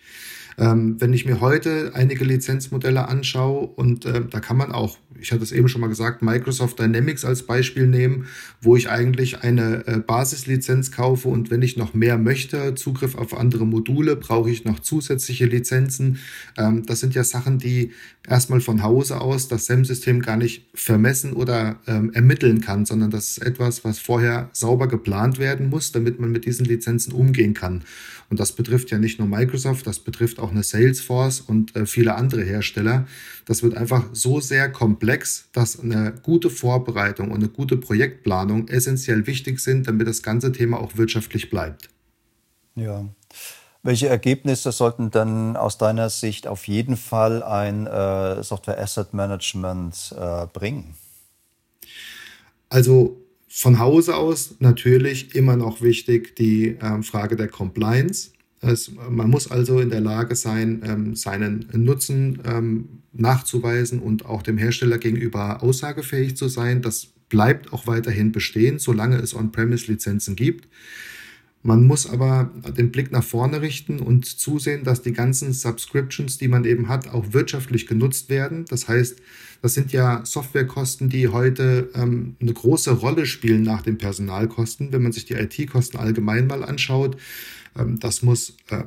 Ähm, 0.59 1.01
wenn 1.01 1.13
ich 1.13 1.27
mir 1.27 1.41
heute 1.41 1.93
einige 1.95 2.25
Lizenzmodelle 2.25 3.09
anschaue 3.09 3.67
und 3.67 4.07
äh, 4.07 4.23
da 4.29 4.41
kann 4.41 4.57
man 4.57 4.73
auch, 4.73 4.99
ich 5.21 5.33
hatte 5.33 5.43
es 5.43 5.53
eben 5.53 5.69
schon 5.69 5.81
mal 5.81 5.89
gesagt, 5.89 6.23
Microsoft 6.23 6.79
Dynamics 6.79 7.25
als 7.25 7.45
Beispiel 7.45 7.87
nehmen, 7.87 8.27
wo 8.61 8.77
ich 8.77 8.91
eigentlich 8.91 9.43
eine 9.43 9.87
äh, 9.87 9.99
Basislizenz 9.99 10.93
kaufe 10.93 11.29
und 11.29 11.51
wenn 11.51 11.63
ich 11.63 11.77
noch 11.77 11.95
mehr 11.95 12.19
möchte, 12.19 12.75
Zugriff 12.75 13.15
auf 13.15 13.37
andere 13.37 13.67
Module, 13.67 14.17
brauche 14.17 14.51
ich 14.51 14.65
noch 14.65 14.81
zusätzliche 14.81 15.47
Lizenzen. 15.47 16.19
Ähm, 16.57 16.85
das 16.87 17.01
sind 17.01 17.15
ja 17.15 17.25
Sachen, 17.25 17.59
die 17.59 17.93
erstmal 18.27 18.61
von 18.61 18.83
Hause 18.83 19.21
aus 19.21 19.49
das 19.49 19.67
SEM-System 19.67 20.21
gar 20.21 20.37
nicht 20.37 20.67
vermessen 20.75 21.33
oder 21.33 21.81
ähm, 21.87 22.13
ermitteln 22.13 22.61
kann, 22.61 22.87
sondern 22.87 23.11
das 23.11 23.31
ist 23.31 23.39
etwas, 23.39 23.85
was 23.85 23.99
vorher 23.99 24.51
sauber 24.53 24.89
geplant 24.89 25.39
werden 25.39 25.69
muss, 25.69 25.93
damit 25.93 26.21
man 26.21 26.31
mit 26.33 26.45
diesen 26.45 26.67
Lizenzen 26.67 27.13
umgehen 27.13 27.55
kann. 27.55 27.85
Und 28.29 28.41
das 28.41 28.53
betrifft 28.53 28.91
ja 28.91 28.99
nicht 28.99 29.19
nur 29.19 29.29
Microsoft, 29.29 29.87
das 29.87 30.01
betrifft 30.01 30.41
auch 30.41 30.51
eine 30.51 30.63
Salesforce 30.63 31.41
und 31.41 31.77
äh, 31.77 31.87
viele 31.87 32.17
andere 32.17 32.43
Hersteller. 32.43 33.07
Das 33.45 33.63
wird 33.63 33.77
einfach 33.77 34.09
so 34.13 34.41
sehr 34.41 34.69
komplex, 34.69 35.06
dass 35.53 35.81
eine 35.81 36.13
gute 36.23 36.51
Vorbereitung 36.51 37.31
und 37.31 37.39
eine 37.39 37.49
gute 37.49 37.77
Projektplanung 37.77 38.69
essentiell 38.69 39.27
wichtig 39.27 39.61
sind, 39.61 39.87
damit 39.87 40.07
das 40.07 40.23
ganze 40.23 40.53
Thema 40.53 40.79
auch 40.79 40.97
wirtschaftlich 40.97 41.51
bleibt. 41.51 41.89
Ja. 42.75 43.07
Welche 43.83 44.09
Ergebnisse 44.09 44.73
sollten 44.73 45.11
dann 45.13 45.57
aus 45.57 45.79
deiner 45.79 46.11
Sicht 46.11 46.49
auf 46.49 46.67
jeden 46.67 46.97
Fall 46.97 47.43
ein 47.43 47.87
äh, 47.87 48.43
Software 48.43 48.81
Asset 48.81 49.15
Management 49.15 50.15
äh, 50.19 50.47
bringen? 50.53 50.95
Also 52.69 53.17
von 53.49 53.79
Hause 53.79 54.17
aus 54.17 54.57
natürlich 54.59 55.35
immer 55.35 55.57
noch 55.57 55.81
wichtig 55.81 56.37
die 56.37 56.77
ähm, 56.83 57.03
Frage 57.05 57.37
der 57.37 57.49
Compliance. 57.49 58.33
Es, 58.61 58.91
man 59.11 59.31
muss 59.31 59.51
also 59.51 59.81
in 59.81 59.91
der 59.91 60.01
Lage 60.01 60.35
sein, 60.35 60.83
ähm, 60.85 61.15
seinen 61.15 61.67
Nutzen 61.73 62.41
ähm, 62.45 62.89
nachzuweisen 63.13 64.01
und 64.01 64.25
auch 64.27 64.43
dem 64.43 64.59
Hersteller 64.59 64.99
gegenüber 64.99 65.63
aussagefähig 65.63 66.37
zu 66.37 66.49
sein. 66.49 66.83
Das 66.83 67.09
bleibt 67.29 67.73
auch 67.73 67.87
weiterhin 67.87 68.33
bestehen, 68.33 68.79
solange 68.79 69.17
es 69.17 69.35
On-Premise-Lizenzen 69.35 70.37
gibt. 70.37 70.69
Man 71.63 71.85
muss 71.85 72.09
aber 72.09 72.53
den 72.79 72.93
Blick 72.93 73.11
nach 73.11 73.25
vorne 73.25 73.61
richten 73.61 73.99
und 73.99 74.25
zusehen, 74.25 74.85
dass 74.85 75.03
die 75.03 75.13
ganzen 75.13 75.53
Subscriptions, 75.53 76.39
die 76.39 76.47
man 76.47 76.65
eben 76.65 76.89
hat, 76.89 77.09
auch 77.09 77.33
wirtschaftlich 77.33 77.89
genutzt 77.89 78.31
werden. 78.31 78.67
Das 78.69 78.87
heißt, 78.87 79.21
das 79.63 79.75
sind 79.75 79.91
ja 79.91 80.25
Softwarekosten, 80.25 81.09
die 81.09 81.27
heute 81.27 81.91
ähm, 81.95 82.37
eine 82.41 82.53
große 82.53 82.93
Rolle 82.93 83.27
spielen 83.27 83.63
nach 83.63 83.83
den 83.83 83.99
Personalkosten. 83.99 84.93
Wenn 84.93 85.03
man 85.03 85.11
sich 85.11 85.25
die 85.25 85.35
IT-Kosten 85.35 85.97
allgemein 85.97 86.47
mal 86.47 86.63
anschaut, 86.63 87.17
das 87.99 88.23
muss 88.23 88.57
äh, 88.71 88.85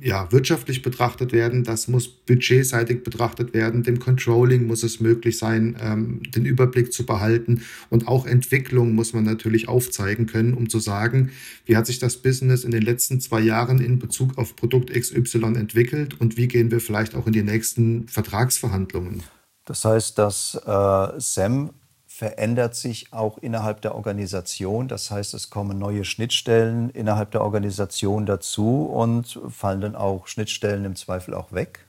ja, 0.00 0.30
wirtschaftlich 0.30 0.82
betrachtet 0.82 1.32
werden, 1.32 1.64
das 1.64 1.88
muss 1.88 2.08
budgetseitig 2.08 3.02
betrachtet 3.02 3.54
werden, 3.54 3.82
dem 3.82 3.98
Controlling 3.98 4.66
muss 4.66 4.82
es 4.82 5.00
möglich 5.00 5.38
sein, 5.38 5.76
ähm, 5.80 6.22
den 6.30 6.44
Überblick 6.44 6.92
zu 6.92 7.06
behalten 7.06 7.62
und 7.88 8.06
auch 8.06 8.26
Entwicklung 8.26 8.94
muss 8.94 9.14
man 9.14 9.24
natürlich 9.24 9.68
aufzeigen 9.68 10.26
können, 10.26 10.54
um 10.54 10.68
zu 10.68 10.78
sagen, 10.80 11.30
wie 11.64 11.76
hat 11.76 11.86
sich 11.86 11.98
das 11.98 12.18
Business 12.18 12.64
in 12.64 12.72
den 12.72 12.82
letzten 12.82 13.20
zwei 13.20 13.40
Jahren 13.40 13.78
in 13.78 13.98
Bezug 13.98 14.36
auf 14.36 14.54
Produkt 14.56 14.92
XY 14.92 15.54
entwickelt 15.56 16.20
und 16.20 16.36
wie 16.36 16.48
gehen 16.48 16.70
wir 16.70 16.80
vielleicht 16.80 17.14
auch 17.14 17.26
in 17.26 17.32
die 17.32 17.42
nächsten 17.42 18.06
Vertragsverhandlungen. 18.08 19.22
Das 19.64 19.84
heißt, 19.84 20.18
dass 20.18 20.60
äh, 20.66 21.20
SEM 21.20 21.70
verändert 22.16 22.76
sich 22.76 23.12
auch 23.12 23.38
innerhalb 23.38 23.80
der 23.82 23.96
Organisation. 23.96 24.86
Das 24.86 25.10
heißt, 25.10 25.34
es 25.34 25.50
kommen 25.50 25.80
neue 25.80 26.04
Schnittstellen 26.04 26.90
innerhalb 26.90 27.32
der 27.32 27.40
Organisation 27.40 28.24
dazu 28.24 28.84
und 28.84 29.40
fallen 29.48 29.80
dann 29.80 29.96
auch 29.96 30.28
Schnittstellen 30.28 30.84
im 30.84 30.94
Zweifel 30.94 31.34
auch 31.34 31.52
weg? 31.52 31.80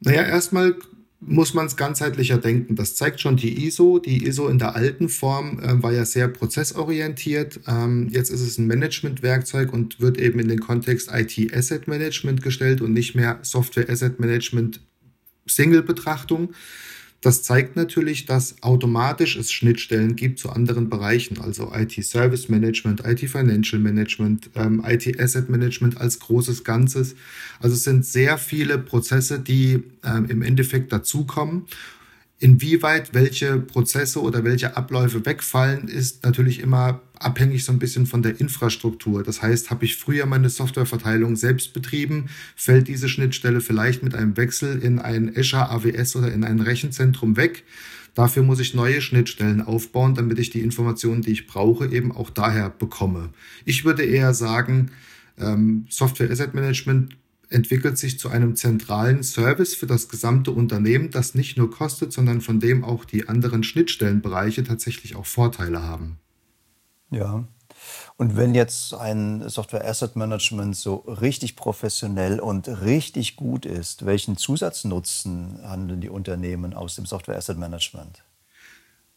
Naja, 0.00 0.22
erstmal 0.22 0.74
muss 1.20 1.54
man 1.54 1.66
es 1.66 1.76
ganzheitlicher 1.76 2.38
denken. 2.38 2.74
Das 2.74 2.96
zeigt 2.96 3.20
schon 3.20 3.36
die 3.36 3.64
ISO. 3.64 4.00
Die 4.00 4.26
ISO 4.26 4.48
in 4.48 4.58
der 4.58 4.74
alten 4.74 5.08
Form 5.08 5.60
äh, 5.60 5.80
war 5.80 5.92
ja 5.92 6.04
sehr 6.04 6.26
prozessorientiert. 6.26 7.60
Ähm, 7.68 8.08
jetzt 8.10 8.30
ist 8.30 8.40
es 8.40 8.58
ein 8.58 8.66
Managementwerkzeug 8.66 9.72
und 9.72 10.00
wird 10.00 10.18
eben 10.18 10.40
in 10.40 10.48
den 10.48 10.58
Kontext 10.58 11.10
IT 11.12 11.54
Asset 11.54 11.86
Management 11.86 12.42
gestellt 12.42 12.80
und 12.80 12.92
nicht 12.92 13.14
mehr 13.14 13.38
Software 13.42 13.88
Asset 13.88 14.18
Management 14.18 14.80
Single-Betrachtung. 15.46 16.54
Das 17.26 17.42
zeigt 17.42 17.74
natürlich, 17.74 18.24
dass 18.24 18.54
automatisch 18.62 19.34
es 19.34 19.50
Schnittstellen 19.50 20.14
gibt 20.14 20.38
zu 20.38 20.50
anderen 20.50 20.88
Bereichen, 20.88 21.40
also 21.40 21.72
IT-Service 21.74 22.48
Management, 22.48 23.02
IT-Financial 23.04 23.82
Management, 23.82 24.50
ähm, 24.54 24.80
IT-Asset 24.86 25.50
Management 25.50 26.00
als 26.00 26.20
großes 26.20 26.62
Ganzes. 26.62 27.16
Also 27.58 27.74
es 27.74 27.82
sind 27.82 28.06
sehr 28.06 28.38
viele 28.38 28.78
Prozesse, 28.78 29.40
die 29.40 29.82
ähm, 30.04 30.26
im 30.28 30.40
Endeffekt 30.40 30.92
dazukommen 30.92 31.66
Inwieweit 32.38 33.14
welche 33.14 33.56
Prozesse 33.56 34.20
oder 34.20 34.44
welche 34.44 34.76
Abläufe 34.76 35.24
wegfallen, 35.24 35.88
ist 35.88 36.22
natürlich 36.22 36.60
immer 36.60 37.00
abhängig 37.20 37.64
so 37.64 37.72
ein 37.72 37.78
bisschen 37.78 38.06
von 38.06 38.22
der 38.22 38.40
Infrastruktur. 38.40 39.22
Das 39.22 39.42
heißt, 39.42 39.70
habe 39.70 39.84
ich 39.84 39.96
früher 39.96 40.26
meine 40.26 40.48
Softwareverteilung 40.48 41.36
selbst 41.36 41.72
betrieben, 41.72 42.26
fällt 42.54 42.88
diese 42.88 43.08
Schnittstelle 43.08 43.60
vielleicht 43.60 44.02
mit 44.02 44.14
einem 44.14 44.36
Wechsel 44.36 44.78
in 44.82 44.98
ein 44.98 45.36
Azure 45.36 45.70
AWS 45.70 46.16
oder 46.16 46.32
in 46.32 46.44
ein 46.44 46.60
Rechenzentrum 46.60 47.36
weg. 47.36 47.64
Dafür 48.14 48.42
muss 48.42 48.60
ich 48.60 48.72
neue 48.72 49.02
Schnittstellen 49.02 49.60
aufbauen, 49.60 50.14
damit 50.14 50.38
ich 50.38 50.50
die 50.50 50.60
Informationen, 50.60 51.20
die 51.20 51.32
ich 51.32 51.46
brauche, 51.46 51.86
eben 51.86 52.12
auch 52.12 52.30
daher 52.30 52.70
bekomme. 52.70 53.30
Ich 53.66 53.84
würde 53.84 54.04
eher 54.04 54.32
sagen, 54.32 54.90
ähm, 55.38 55.86
Software 55.90 56.30
Asset 56.30 56.54
Management 56.54 57.16
entwickelt 57.48 57.98
sich 57.98 58.18
zu 58.18 58.28
einem 58.28 58.56
zentralen 58.56 59.22
Service 59.22 59.74
für 59.74 59.86
das 59.86 60.08
gesamte 60.08 60.50
Unternehmen, 60.50 61.10
das 61.10 61.34
nicht 61.34 61.56
nur 61.56 61.70
kostet, 61.70 62.12
sondern 62.12 62.40
von 62.40 62.60
dem 62.60 62.84
auch 62.84 63.04
die 63.04 63.28
anderen 63.28 63.62
Schnittstellenbereiche 63.62 64.64
tatsächlich 64.64 65.14
auch 65.14 65.26
Vorteile 65.26 65.82
haben. 65.82 66.18
Ja. 67.16 67.44
Und 68.16 68.36
wenn 68.36 68.54
jetzt 68.54 68.94
ein 68.94 69.48
Software 69.48 69.86
Asset 69.86 70.16
Management 70.16 70.76
so 70.76 70.96
richtig 70.96 71.56
professionell 71.56 72.40
und 72.40 72.68
richtig 72.82 73.36
gut 73.36 73.66
ist, 73.66 74.06
welchen 74.06 74.36
Zusatznutzen 74.36 75.60
handeln 75.62 76.00
die 76.00 76.08
Unternehmen 76.08 76.72
aus 76.72 76.96
dem 76.96 77.06
Software 77.06 77.36
Asset 77.36 77.58
Management? 77.58 78.22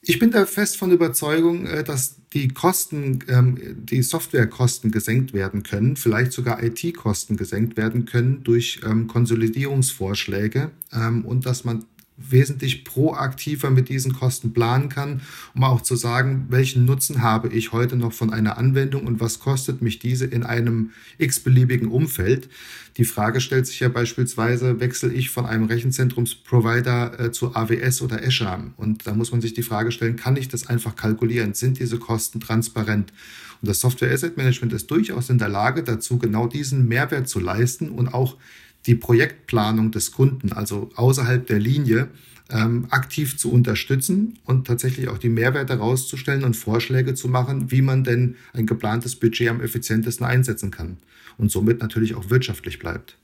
Ich 0.02 0.18
bin 0.18 0.32
da 0.32 0.46
fest 0.46 0.78
von 0.78 0.92
Überzeugung, 0.92 1.66
äh, 1.66 1.84
dass 1.84 2.16
die 2.34 2.48
Kosten, 2.50 3.20
ähm, 3.28 3.86
die 3.86 4.02
Softwarekosten 4.02 4.92
gesenkt 4.92 5.34
werden 5.34 5.64
können, 5.64 5.98
vielleicht 5.98 6.32
sogar 6.32 6.64
IT-Kosten 6.64 7.36
gesenkt 7.36 7.76
werden 7.76 8.06
können 8.06 8.44
durch 8.44 8.80
ähm, 8.86 9.08
Konsolidierungsvorschläge 9.08 10.72
ähm, 10.94 11.26
und 11.26 11.46
dass 11.46 11.66
man 11.66 11.86
wesentlich 12.20 12.84
proaktiver 12.84 13.70
mit 13.70 13.90
diesen 13.90 14.14
Kosten 14.14 14.54
planen 14.54 14.90
kann, 14.90 15.22
um 15.56 15.64
auch 15.64 15.82
zu 15.82 15.96
sagen, 15.96 16.48
welchen 16.50 16.86
Nutzen 16.86 17.22
habe 17.22 17.50
ich 17.50 17.72
heute 17.72 17.96
noch 17.96 18.14
von 18.14 18.34
einer 18.34 18.58
Anwendung 18.58 19.08
und 19.08 19.20
was 19.20 19.40
kostet 19.40 19.82
mich 19.82 20.00
diese 20.00 20.26
in 20.26 20.44
einem 20.44 20.92
x-beliebigen 21.18 21.88
Umfeld. 21.88 22.50
Die 22.98 23.06
Frage 23.06 23.40
stellt 23.40 23.66
sich 23.66 23.80
ja 23.80 23.88
beispielsweise, 23.88 24.80
wechsle 24.80 25.14
ich 25.14 25.30
von 25.30 25.46
einem 25.46 25.66
Rechenzentrumsprovider 25.66 27.20
äh, 27.20 27.32
zu 27.32 27.56
AWS 27.56 28.02
oder 28.02 28.22
Azure? 28.22 28.72
Und 28.76 29.08
da 29.08 29.14
muss 29.14 29.32
man 29.32 29.42
sich 29.42 29.54
die 29.54 29.64
Frage 29.64 29.92
stellen, 29.92 30.18
kann 30.18 30.36
ich 30.36 30.50
das 30.50 30.68
einfach 30.68 30.96
kalkulieren? 30.96 31.54
Sind 31.54 31.80
diese 31.80 31.98
Kosten 31.98 32.40
transparent? 32.42 33.14
Und 33.62 33.70
das 33.70 33.80
Software 33.80 34.12
Asset 34.12 34.38
Management 34.38 34.74
ist 34.74 34.90
durchaus 34.92 35.30
in 35.30 35.38
der 35.38 35.50
Lage 35.50 35.84
dazu, 35.84 36.18
genau 36.18 36.48
diesen 36.48 36.88
Mehrwert 36.88 37.28
zu 37.28 37.40
leisten 37.40 37.90
und 37.90 38.14
auch 38.14 38.38
die 38.86 38.96
Projektplanung 38.96 39.92
des 39.92 40.12
Kunden, 40.12 40.54
also 40.54 40.90
außerhalb 40.96 41.46
der 41.46 41.60
Linie, 41.60 42.10
ähm, 42.50 42.88
aktiv 42.90 43.38
zu 43.38 43.52
unterstützen 43.52 44.40
und 44.46 44.66
tatsächlich 44.66 45.10
auch 45.10 45.18
die 45.18 45.30
Mehrwerte 45.30 45.74
herauszustellen 45.74 46.44
und 46.44 46.56
Vorschläge 46.56 47.14
zu 47.14 47.28
machen, 47.28 47.72
wie 47.72 47.82
man 47.82 48.04
denn 48.04 48.36
ein 48.54 48.66
geplantes 48.66 49.16
Budget 49.16 49.50
am 49.50 49.62
effizientesten 49.62 50.26
einsetzen 50.26 50.72
kann 50.72 50.98
und 51.38 51.52
somit 51.52 51.80
natürlich 51.80 52.16
auch 52.16 52.30
wirtschaftlich 52.30 52.80
bleibt. 52.80 53.18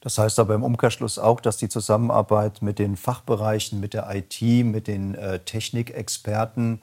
Das 0.00 0.16
heißt 0.16 0.38
aber 0.38 0.54
im 0.54 0.62
Umkehrschluss 0.62 1.18
auch, 1.18 1.40
dass 1.40 1.58
die 1.58 1.68
Zusammenarbeit 1.68 2.62
mit 2.62 2.78
den 2.78 2.96
Fachbereichen, 2.96 3.80
mit 3.80 3.92
der 3.92 4.08
IT, 4.14 4.40
mit 4.64 4.86
den 4.86 5.14
äh, 5.14 5.40
Technikexperten 5.40 6.80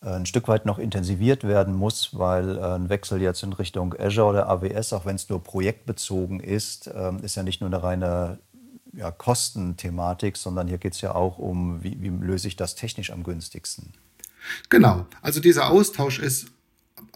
ein 0.00 0.26
Stück 0.26 0.48
weit 0.48 0.66
noch 0.66 0.78
intensiviert 0.78 1.44
werden 1.44 1.74
muss, 1.74 2.18
weil 2.18 2.58
äh, 2.58 2.60
ein 2.60 2.88
Wechsel 2.88 3.20
jetzt 3.20 3.42
in 3.42 3.52
Richtung 3.52 3.94
Azure 3.98 4.28
oder 4.28 4.48
AWS, 4.48 4.92
auch 4.92 5.06
wenn 5.06 5.16
es 5.16 5.28
nur 5.28 5.42
projektbezogen 5.42 6.40
ist, 6.40 6.90
ähm, 6.94 7.18
ist 7.20 7.34
ja 7.34 7.42
nicht 7.42 7.60
nur 7.60 7.68
eine 7.68 7.82
reine 7.82 8.38
ja, 8.92 9.10
Kostenthematik, 9.10 10.36
sondern 10.36 10.68
hier 10.68 10.78
geht 10.78 10.94
es 10.94 11.00
ja 11.00 11.14
auch 11.14 11.38
um, 11.38 11.82
wie, 11.82 12.00
wie 12.00 12.08
löse 12.08 12.48
ich 12.48 12.56
das 12.56 12.74
technisch 12.74 13.10
am 13.10 13.22
günstigsten. 13.22 13.92
Genau, 14.68 15.06
also 15.22 15.40
dieser 15.40 15.70
Austausch 15.70 16.18
ist 16.18 16.46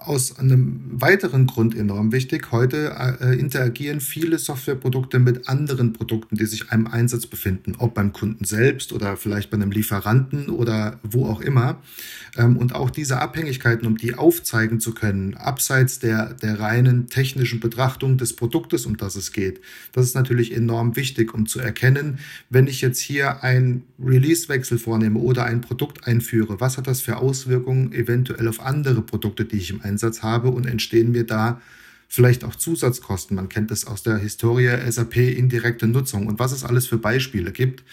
aus 0.07 0.39
einem 0.39 0.81
weiteren 0.93 1.47
Grund 1.47 1.77
enorm 1.77 2.13
wichtig. 2.13 2.51
Heute 2.51 3.19
äh, 3.21 3.39
interagieren 3.39 4.01
viele 4.01 4.39
Softwareprodukte 4.39 5.19
mit 5.19 5.49
anderen 5.49 5.93
Produkten, 5.93 6.37
die 6.37 6.47
sich 6.47 6.71
einem 6.71 6.87
Einsatz 6.87 7.27
befinden, 7.27 7.75
ob 7.79 7.95
beim 7.95 8.13
Kunden 8.13 8.45
selbst 8.45 8.93
oder 8.93 9.17
vielleicht 9.17 9.51
bei 9.51 9.57
einem 9.57 9.71
Lieferanten 9.71 10.49
oder 10.49 10.99
wo 11.03 11.27
auch 11.27 11.41
immer. 11.41 11.81
Ähm, 12.37 12.57
und 12.57 12.75
auch 12.75 12.91
diese 12.91 13.21
Abhängigkeiten, 13.21 13.87
um 13.87 13.97
die 13.97 14.15
aufzeigen 14.15 14.81
zu 14.81 14.95
können, 14.95 15.35
abseits 15.35 15.99
der, 15.99 16.35
der 16.35 16.59
reinen 16.59 17.09
technischen 17.09 17.61
Betrachtung 17.61 18.19
des 18.19 18.35
Produktes, 18.35 18.87
um 18.87 18.97
das 18.97 19.17
es 19.17 19.33
geht, 19.33 19.61
das 19.93 20.07
ist 20.07 20.15
natürlich 20.15 20.55
enorm 20.55 20.97
wichtig, 20.97 21.35
um 21.35 21.47
zu 21.47 21.61
erkennen, 21.61 22.19
wenn 22.49 22.67
ich 22.67 22.81
jetzt 22.81 23.01
hier 23.01 23.43
einen 23.43 23.85
Release-Wechsel 24.03 24.79
vornehme 24.79 25.19
oder 25.19 25.45
ein 25.45 25.61
Produkt 25.61 26.07
einführe, 26.07 26.61
was 26.61 26.79
hat 26.79 26.87
das 26.87 27.01
für 27.01 27.19
Auswirkungen 27.19 27.93
eventuell 27.93 28.49
auf 28.49 28.61
andere 28.61 29.03
Produkte, 29.03 29.45
die 29.45 29.57
ich 29.57 29.71
im 29.71 29.83
Einsatz 29.83 29.90
habe 30.23 30.51
und 30.51 30.67
entstehen 30.67 31.13
mir 31.13 31.25
da 31.25 31.61
vielleicht 32.09 32.45
auch 32.45 32.57
Zusatzkosten. 32.57 33.37
Man 33.37 33.49
kennt 33.49 33.71
das 33.71 33.87
aus 33.87 34.03
der 34.03 34.19
Historie 34.19 34.71
SAP 34.91 35.17
indirekte 35.17 35.87
Nutzung 35.87 36.27
und 36.27 36.39
was 36.39 36.53
es 36.53 36.65
alles 36.65 36.87
für 36.87 36.99
Beispiele 36.99 37.53
gibt. 37.53 37.85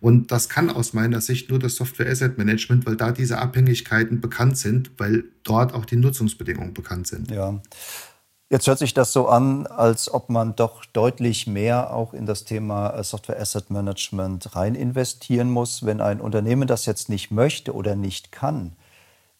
Und 0.00 0.32
das 0.32 0.48
kann 0.48 0.68
aus 0.68 0.94
meiner 0.94 1.20
Sicht 1.20 1.48
nur 1.48 1.60
das 1.60 1.76
Software 1.76 2.10
Asset 2.10 2.36
Management, 2.36 2.86
weil 2.86 2.96
da 2.96 3.12
diese 3.12 3.38
Abhängigkeiten 3.38 4.20
bekannt 4.20 4.58
sind, 4.58 4.90
weil 4.98 5.24
dort 5.44 5.74
auch 5.74 5.84
die 5.84 5.96
Nutzungsbedingungen 5.96 6.74
bekannt 6.74 7.06
sind. 7.06 7.30
Ja. 7.30 7.60
Jetzt 8.50 8.66
hört 8.66 8.80
sich 8.80 8.92
das 8.92 9.14
so 9.14 9.28
an, 9.28 9.66
als 9.66 10.12
ob 10.12 10.28
man 10.28 10.54
doch 10.54 10.84
deutlich 10.84 11.46
mehr 11.46 11.94
auch 11.94 12.12
in 12.12 12.26
das 12.26 12.44
Thema 12.44 12.90
äh, 12.90 13.02
Software 13.02 13.40
Asset 13.40 13.70
Management 13.70 14.54
rein 14.54 14.74
investieren 14.74 15.50
muss. 15.50 15.86
Wenn 15.86 16.02
ein 16.02 16.20
Unternehmen 16.20 16.68
das 16.68 16.84
jetzt 16.84 17.08
nicht 17.08 17.30
möchte 17.30 17.72
oder 17.72 17.96
nicht 17.96 18.30
kann, 18.30 18.72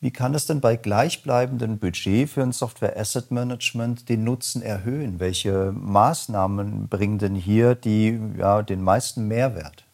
wie 0.03 0.11
kann 0.11 0.35
es 0.35 0.47
denn 0.47 0.61
bei 0.61 0.75
gleichbleibendem 0.75 1.79
Budget 1.79 2.29
für 2.29 2.43
ein 2.43 2.51
Software 2.51 2.99
Asset 2.99 3.31
Management 3.31 4.09
den 4.09 4.25
Nutzen 4.25 4.61
erhöhen? 4.61 5.21
Welche 5.21 5.73
Maßnahmen 5.73 6.89
bringen 6.89 7.19
denn 7.19 7.37
hier 7.37 7.77
die, 7.77 8.19
ja, 8.37 8.63
den 8.63 8.83
meisten 8.83 9.29
Mehrwert? 9.29 9.85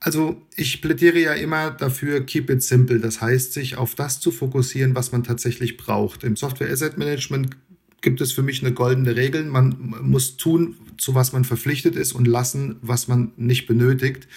Also 0.00 0.42
ich 0.56 0.82
plädiere 0.82 1.20
ja 1.20 1.34
immer 1.34 1.70
dafür, 1.70 2.26
keep 2.26 2.50
it 2.50 2.64
simple. 2.64 2.98
Das 2.98 3.20
heißt, 3.20 3.52
sich 3.52 3.76
auf 3.76 3.94
das 3.94 4.18
zu 4.18 4.32
fokussieren, 4.32 4.96
was 4.96 5.12
man 5.12 5.22
tatsächlich 5.22 5.76
braucht. 5.76 6.24
Im 6.24 6.34
Software 6.34 6.72
Asset 6.72 6.98
Management 6.98 7.56
gibt 8.00 8.20
es 8.20 8.32
für 8.32 8.42
mich 8.42 8.62
eine 8.62 8.72
goldene 8.72 9.16
Regel. 9.16 9.44
Man 9.44 9.94
muss 10.02 10.36
tun, 10.36 10.76
zu 10.96 11.14
was 11.14 11.32
man 11.32 11.44
verpflichtet 11.44 11.96
ist 11.96 12.12
und 12.12 12.26
lassen, 12.26 12.76
was 12.82 13.08
man 13.08 13.32
nicht 13.36 13.66
benötigt. 13.66 14.28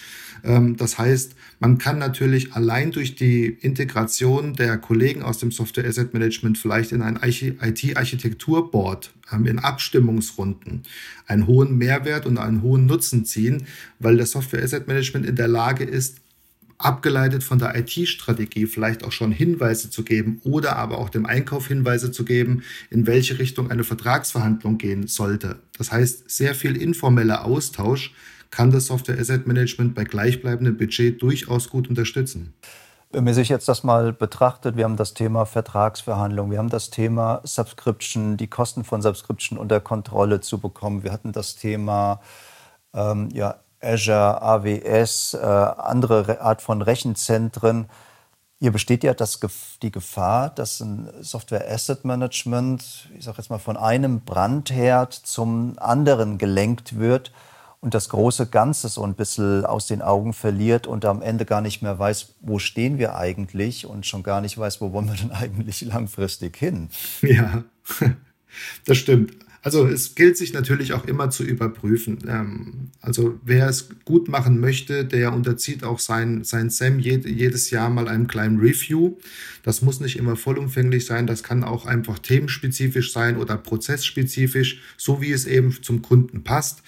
Ähm, 0.44 0.76
das 0.76 0.98
heißt, 0.98 1.34
man 1.60 1.78
kann 1.78 1.98
natürlich 1.98 2.54
allein 2.54 2.90
durch 2.90 3.14
die 3.14 3.46
Integration 3.46 4.54
der 4.54 4.78
Kollegen 4.78 5.22
aus 5.22 5.38
dem 5.38 5.52
Software 5.52 5.86
Asset 5.86 6.12
Management 6.14 6.58
vielleicht 6.58 6.92
in 6.92 7.02
ein 7.02 7.18
IT-Architekturboard 7.22 9.12
ähm, 9.32 9.46
in 9.46 9.58
Abstimmungsrunden 9.58 10.82
einen 11.26 11.46
hohen 11.46 11.78
Mehrwert 11.78 12.26
und 12.26 12.38
einen 12.38 12.62
hohen 12.62 12.86
Nutzen 12.86 13.24
ziehen, 13.24 13.64
weil 13.98 14.16
das 14.16 14.32
Software 14.32 14.62
Asset 14.62 14.88
Management 14.88 15.26
in 15.26 15.36
der 15.36 15.48
Lage 15.48 15.84
ist, 15.84 16.21
abgeleitet 16.84 17.44
von 17.44 17.58
der 17.58 17.76
IT-Strategie 17.76 18.66
vielleicht 18.66 19.04
auch 19.04 19.12
schon 19.12 19.32
Hinweise 19.32 19.90
zu 19.90 20.02
geben 20.04 20.40
oder 20.44 20.76
aber 20.76 20.98
auch 20.98 21.10
dem 21.10 21.26
Einkauf 21.26 21.68
Hinweise 21.68 22.12
zu 22.12 22.24
geben, 22.24 22.62
in 22.90 23.06
welche 23.06 23.38
Richtung 23.38 23.70
eine 23.70 23.84
Vertragsverhandlung 23.84 24.78
gehen 24.78 25.06
sollte. 25.06 25.58
Das 25.78 25.92
heißt, 25.92 26.30
sehr 26.30 26.54
viel 26.54 26.76
informeller 26.76 27.44
Austausch 27.44 28.14
kann 28.50 28.70
das 28.70 28.86
Software 28.86 29.18
Asset 29.18 29.46
Management 29.46 29.94
bei 29.94 30.04
gleichbleibendem 30.04 30.76
Budget 30.76 31.20
durchaus 31.22 31.70
gut 31.70 31.88
unterstützen. 31.88 32.52
Wenn 33.10 33.24
man 33.24 33.34
sich 33.34 33.50
jetzt 33.50 33.68
das 33.68 33.84
mal 33.84 34.12
betrachtet, 34.12 34.76
wir 34.76 34.84
haben 34.84 34.96
das 34.96 35.12
Thema 35.12 35.44
Vertragsverhandlung, 35.44 36.50
wir 36.50 36.58
haben 36.58 36.70
das 36.70 36.88
Thema 36.88 37.42
Subscription, 37.44 38.38
die 38.38 38.46
Kosten 38.46 38.84
von 38.84 39.02
Subscription 39.02 39.58
unter 39.58 39.80
Kontrolle 39.80 40.40
zu 40.40 40.58
bekommen. 40.58 41.02
Wir 41.02 41.12
hatten 41.12 41.32
das 41.32 41.56
Thema 41.56 42.20
ähm, 42.94 43.28
ja, 43.34 43.60
Azure, 43.82 44.40
AWS, 44.40 45.34
äh, 45.34 45.38
andere 45.38 46.40
Art 46.40 46.62
von 46.62 46.82
Rechenzentren. 46.82 47.86
Hier 48.60 48.70
besteht 48.70 49.02
ja 49.02 49.12
das, 49.12 49.40
die 49.82 49.90
Gefahr, 49.90 50.50
dass 50.50 50.80
ein 50.80 51.08
Software 51.20 51.68
Asset 51.68 52.04
Management, 52.04 53.08
ich 53.18 53.24
sage 53.24 53.38
jetzt 53.38 53.50
mal, 53.50 53.58
von 53.58 53.76
einem 53.76 54.20
Brandherd 54.20 55.12
zum 55.12 55.74
anderen 55.78 56.38
gelenkt 56.38 56.98
wird 56.98 57.32
und 57.82 57.94
das 57.94 58.08
große 58.08 58.46
Ganze 58.46 58.88
so 58.88 59.02
ein 59.02 59.14
bisschen 59.14 59.66
aus 59.66 59.88
den 59.88 60.00
Augen 60.00 60.32
verliert 60.32 60.86
und 60.86 61.04
am 61.04 61.20
Ende 61.20 61.44
gar 61.44 61.60
nicht 61.60 61.82
mehr 61.82 61.98
weiß, 61.98 62.34
wo 62.40 62.60
stehen 62.60 62.98
wir 62.98 63.16
eigentlich 63.16 63.86
und 63.86 64.06
schon 64.06 64.22
gar 64.22 64.40
nicht 64.40 64.56
weiß, 64.56 64.80
wo 64.80 64.92
wollen 64.92 65.08
wir 65.08 65.16
denn 65.16 65.32
eigentlich 65.32 65.82
langfristig 65.82 66.56
hin. 66.56 66.88
Ja, 67.22 67.64
das 68.86 68.96
stimmt. 68.96 69.34
Also 69.64 69.86
es 69.86 70.16
gilt 70.16 70.36
sich 70.36 70.52
natürlich 70.52 70.92
auch 70.92 71.06
immer 71.06 71.30
zu 71.30 71.44
überprüfen. 71.44 72.18
Ähm, 72.26 72.90
also 73.00 73.38
wer 73.44 73.68
es 73.68 73.88
gut 74.04 74.28
machen 74.28 74.58
möchte, 74.58 75.04
der 75.04 75.32
unterzieht 75.32 75.84
auch 75.84 76.00
sein, 76.00 76.42
sein 76.42 76.68
SAM 76.68 76.98
jedes 76.98 77.70
Jahr 77.70 77.88
mal 77.88 78.08
einem 78.08 78.26
kleinen 78.26 78.58
Review. 78.58 79.18
Das 79.62 79.80
muss 79.80 80.00
nicht 80.00 80.18
immer 80.18 80.34
vollumfänglich 80.34 81.06
sein, 81.06 81.28
das 81.28 81.44
kann 81.44 81.62
auch 81.62 81.86
einfach 81.86 82.18
themenspezifisch 82.18 83.12
sein 83.12 83.36
oder 83.36 83.56
prozessspezifisch, 83.56 84.82
so 84.96 85.22
wie 85.22 85.30
es 85.30 85.46
eben 85.46 85.72
zum 85.80 86.02
Kunden 86.02 86.42
passt 86.42 86.82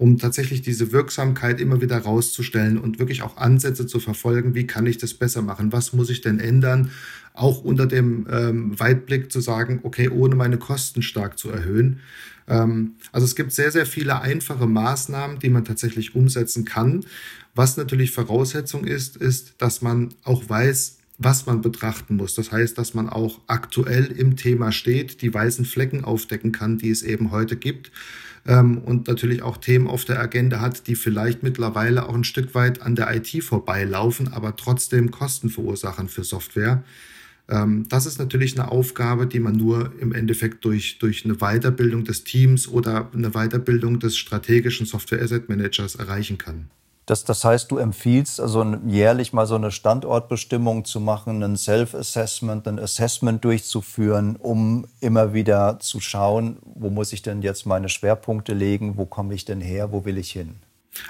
um 0.00 0.16
tatsächlich 0.16 0.62
diese 0.62 0.92
Wirksamkeit 0.92 1.60
immer 1.60 1.82
wieder 1.82 1.98
rauszustellen 1.98 2.78
und 2.78 2.98
wirklich 2.98 3.20
auch 3.20 3.36
Ansätze 3.36 3.86
zu 3.86 4.00
verfolgen, 4.00 4.54
wie 4.54 4.66
kann 4.66 4.86
ich 4.86 4.96
das 4.96 5.12
besser 5.12 5.42
machen, 5.42 5.72
was 5.72 5.92
muss 5.92 6.08
ich 6.08 6.22
denn 6.22 6.40
ändern, 6.40 6.90
auch 7.34 7.62
unter 7.62 7.86
dem 7.86 8.26
ähm, 8.30 8.80
Weitblick 8.80 9.30
zu 9.30 9.42
sagen, 9.42 9.80
okay, 9.82 10.08
ohne 10.08 10.36
meine 10.36 10.56
Kosten 10.56 11.02
stark 11.02 11.38
zu 11.38 11.50
erhöhen. 11.50 12.00
Ähm, 12.48 12.94
also 13.12 13.26
es 13.26 13.36
gibt 13.36 13.52
sehr, 13.52 13.70
sehr 13.72 13.84
viele 13.84 14.22
einfache 14.22 14.66
Maßnahmen, 14.66 15.38
die 15.38 15.50
man 15.50 15.66
tatsächlich 15.66 16.14
umsetzen 16.14 16.64
kann. 16.64 17.04
Was 17.54 17.76
natürlich 17.76 18.12
Voraussetzung 18.12 18.84
ist, 18.84 19.18
ist, 19.18 19.56
dass 19.58 19.82
man 19.82 20.14
auch 20.24 20.48
weiß, 20.48 20.96
was 21.18 21.44
man 21.44 21.60
betrachten 21.60 22.16
muss. 22.16 22.34
Das 22.34 22.52
heißt, 22.52 22.78
dass 22.78 22.94
man 22.94 23.10
auch 23.10 23.42
aktuell 23.48 24.06
im 24.06 24.36
Thema 24.36 24.72
steht, 24.72 25.20
die 25.20 25.34
weißen 25.34 25.66
Flecken 25.66 26.04
aufdecken 26.04 26.52
kann, 26.52 26.78
die 26.78 26.88
es 26.88 27.02
eben 27.02 27.32
heute 27.32 27.56
gibt 27.56 27.92
ähm, 28.46 28.78
und 28.78 29.08
natürlich 29.08 29.42
auch 29.42 29.56
Themen 29.56 29.86
auf 29.86 30.04
der 30.04 30.20
Agenda 30.20 30.60
hat, 30.60 30.86
die 30.86 30.94
vielleicht 30.94 31.42
mittlerweile 31.42 32.08
auch 32.08 32.14
ein 32.14 32.24
Stück 32.24 32.54
weit 32.54 32.82
an 32.82 32.96
der 32.96 33.14
IT 33.14 33.42
vorbeilaufen, 33.42 34.32
aber 34.32 34.56
trotzdem 34.56 35.10
Kosten 35.10 35.50
verursachen 35.50 36.08
für 36.08 36.24
Software. 36.24 36.82
Ähm, 37.48 37.86
das 37.88 38.06
ist 38.06 38.18
natürlich 38.18 38.58
eine 38.58 38.70
Aufgabe, 38.70 39.26
die 39.26 39.40
man 39.40 39.56
nur 39.56 39.92
im 40.00 40.12
Endeffekt 40.12 40.64
durch, 40.64 40.98
durch 40.98 41.24
eine 41.24 41.34
Weiterbildung 41.34 42.04
des 42.04 42.24
Teams 42.24 42.68
oder 42.68 43.10
eine 43.12 43.30
Weiterbildung 43.30 43.98
des 43.98 44.16
strategischen 44.16 44.86
Software 44.86 45.20
Asset 45.20 45.48
Managers 45.48 45.96
erreichen 45.96 46.38
kann. 46.38 46.70
Das, 47.06 47.24
das 47.24 47.44
heißt, 47.44 47.70
du 47.70 47.78
empfiehlst 47.78 48.40
also 48.40 48.64
jährlich 48.86 49.32
mal 49.32 49.46
so 49.46 49.56
eine 49.56 49.72
Standortbestimmung 49.72 50.84
zu 50.84 51.00
machen, 51.00 51.42
ein 51.42 51.56
Self-Assessment, 51.56 52.68
ein 52.68 52.78
Assessment 52.78 53.44
durchzuführen, 53.44 54.36
um 54.36 54.86
immer 55.00 55.34
wieder 55.34 55.80
zu 55.80 56.00
schauen, 56.00 56.58
wo 56.62 56.88
muss 56.88 57.12
ich 57.12 57.22
denn 57.22 57.42
jetzt 57.42 57.66
meine 57.66 57.88
Schwerpunkte 57.88 58.54
legen, 58.54 58.96
wo 58.96 59.06
komme 59.06 59.34
ich 59.34 59.44
denn 59.44 59.60
her, 59.60 59.90
wo 59.92 60.04
will 60.04 60.18
ich 60.18 60.30
hin? 60.30 60.56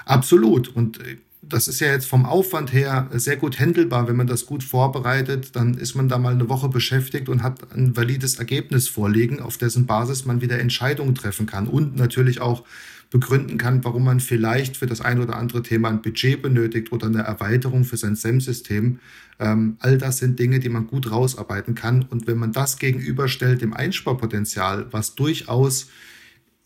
Absolut. 0.05 0.69
Und 0.75 0.99
äh, 1.05 1.17
das 1.41 1.67
ist 1.67 1.79
ja 1.79 1.87
jetzt 1.87 2.05
vom 2.05 2.25
Aufwand 2.25 2.71
her 2.71 3.09
sehr 3.13 3.35
gut 3.35 3.59
handelbar. 3.59 4.07
Wenn 4.07 4.15
man 4.15 4.27
das 4.27 4.45
gut 4.45 4.63
vorbereitet, 4.63 5.55
dann 5.55 5.73
ist 5.73 5.95
man 5.95 6.07
da 6.07 6.17
mal 6.17 6.33
eine 6.33 6.49
Woche 6.49 6.69
beschäftigt 6.69 7.29
und 7.29 7.43
hat 7.43 7.73
ein 7.75 7.97
valides 7.97 8.35
Ergebnis 8.35 8.87
vorliegen, 8.87 9.39
auf 9.39 9.57
dessen 9.57 9.85
Basis 9.87 10.25
man 10.25 10.41
wieder 10.41 10.59
Entscheidungen 10.59 11.15
treffen 11.15 11.47
kann 11.47 11.67
und 11.67 11.95
natürlich 11.95 12.41
auch 12.41 12.63
begründen 13.11 13.57
kann, 13.57 13.83
warum 13.83 14.05
man 14.05 14.21
vielleicht 14.21 14.77
für 14.77 14.87
das 14.87 15.01
ein 15.01 15.19
oder 15.21 15.35
andere 15.35 15.61
Thema 15.61 15.89
ein 15.89 16.01
Budget 16.01 16.41
benötigt 16.41 16.91
oder 16.91 17.07
eine 17.07 17.21
Erweiterung 17.21 17.83
für 17.83 17.97
sein 17.97 18.15
SEM-System. 18.15 18.99
Ähm, 19.37 19.75
all 19.79 19.97
das 19.97 20.17
sind 20.17 20.39
Dinge, 20.39 20.59
die 20.59 20.69
man 20.69 20.87
gut 20.87 21.11
rausarbeiten 21.11 21.75
kann. 21.75 22.03
Und 22.09 22.25
wenn 22.25 22.37
man 22.37 22.53
das 22.53 22.77
gegenüberstellt 22.79 23.61
dem 23.61 23.73
Einsparpotenzial, 23.73 24.87
was 24.91 25.15
durchaus 25.15 25.89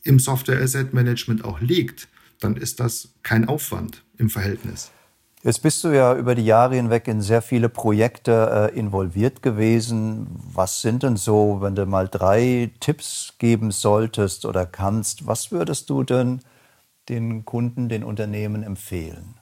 im 0.03 0.19
Software 0.19 0.61
Asset 0.61 0.93
Management 0.93 1.43
auch 1.43 1.59
liegt, 1.61 2.07
dann 2.39 2.55
ist 2.55 2.79
das 2.79 3.09
kein 3.23 3.47
Aufwand 3.47 4.03
im 4.17 4.29
Verhältnis. 4.29 4.91
Jetzt 5.45 5.61
bist 5.61 5.83
du 5.83 5.89
ja 5.89 6.17
über 6.17 6.33
die 6.33 6.43
Jahre 6.43 6.73
hinweg 6.73 7.07
in 7.07 7.21
sehr 7.21 7.43
viele 7.43 7.69
Projekte 7.69 8.71
äh, 8.73 8.75
involviert 8.75 9.43
gewesen. 9.43 10.25
Was 10.51 10.81
sind 10.81 11.03
denn 11.03 11.17
so, 11.17 11.59
wenn 11.61 11.75
du 11.75 11.85
mal 11.85 12.07
drei 12.07 12.71
Tipps 12.79 13.35
geben 13.37 13.69
solltest 13.69 14.45
oder 14.45 14.65
kannst, 14.65 15.27
was 15.27 15.51
würdest 15.51 15.91
du 15.91 16.01
denn 16.01 16.39
den 17.09 17.45
Kunden, 17.45 17.89
den 17.89 18.03
Unternehmen 18.03 18.63
empfehlen? 18.63 19.35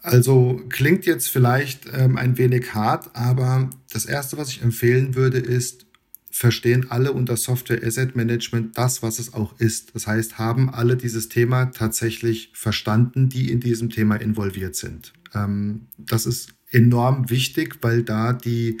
Also 0.00 0.62
klingt 0.70 1.04
jetzt 1.04 1.28
vielleicht 1.28 1.84
ähm, 1.92 2.16
ein 2.16 2.38
wenig 2.38 2.72
hart, 2.72 3.10
aber 3.12 3.68
das 3.92 4.06
Erste, 4.06 4.38
was 4.38 4.48
ich 4.48 4.62
empfehlen 4.62 5.16
würde, 5.16 5.36
ist, 5.36 5.84
verstehen 6.30 6.90
alle 6.90 7.12
unter 7.12 7.36
Software 7.36 7.84
Asset 7.84 8.14
Management 8.14 8.78
das, 8.78 9.02
was 9.02 9.18
es 9.18 9.34
auch 9.34 9.58
ist. 9.58 9.94
Das 9.94 10.06
heißt, 10.06 10.38
haben 10.38 10.70
alle 10.70 10.96
dieses 10.96 11.28
Thema 11.28 11.66
tatsächlich 11.66 12.50
verstanden, 12.54 13.28
die 13.28 13.50
in 13.50 13.60
diesem 13.60 13.90
Thema 13.90 14.16
involviert 14.16 14.76
sind. 14.76 15.12
Ähm, 15.34 15.86
das 15.98 16.26
ist 16.26 16.54
enorm 16.70 17.30
wichtig, 17.30 17.78
weil 17.82 18.04
da 18.04 18.32
die, 18.32 18.78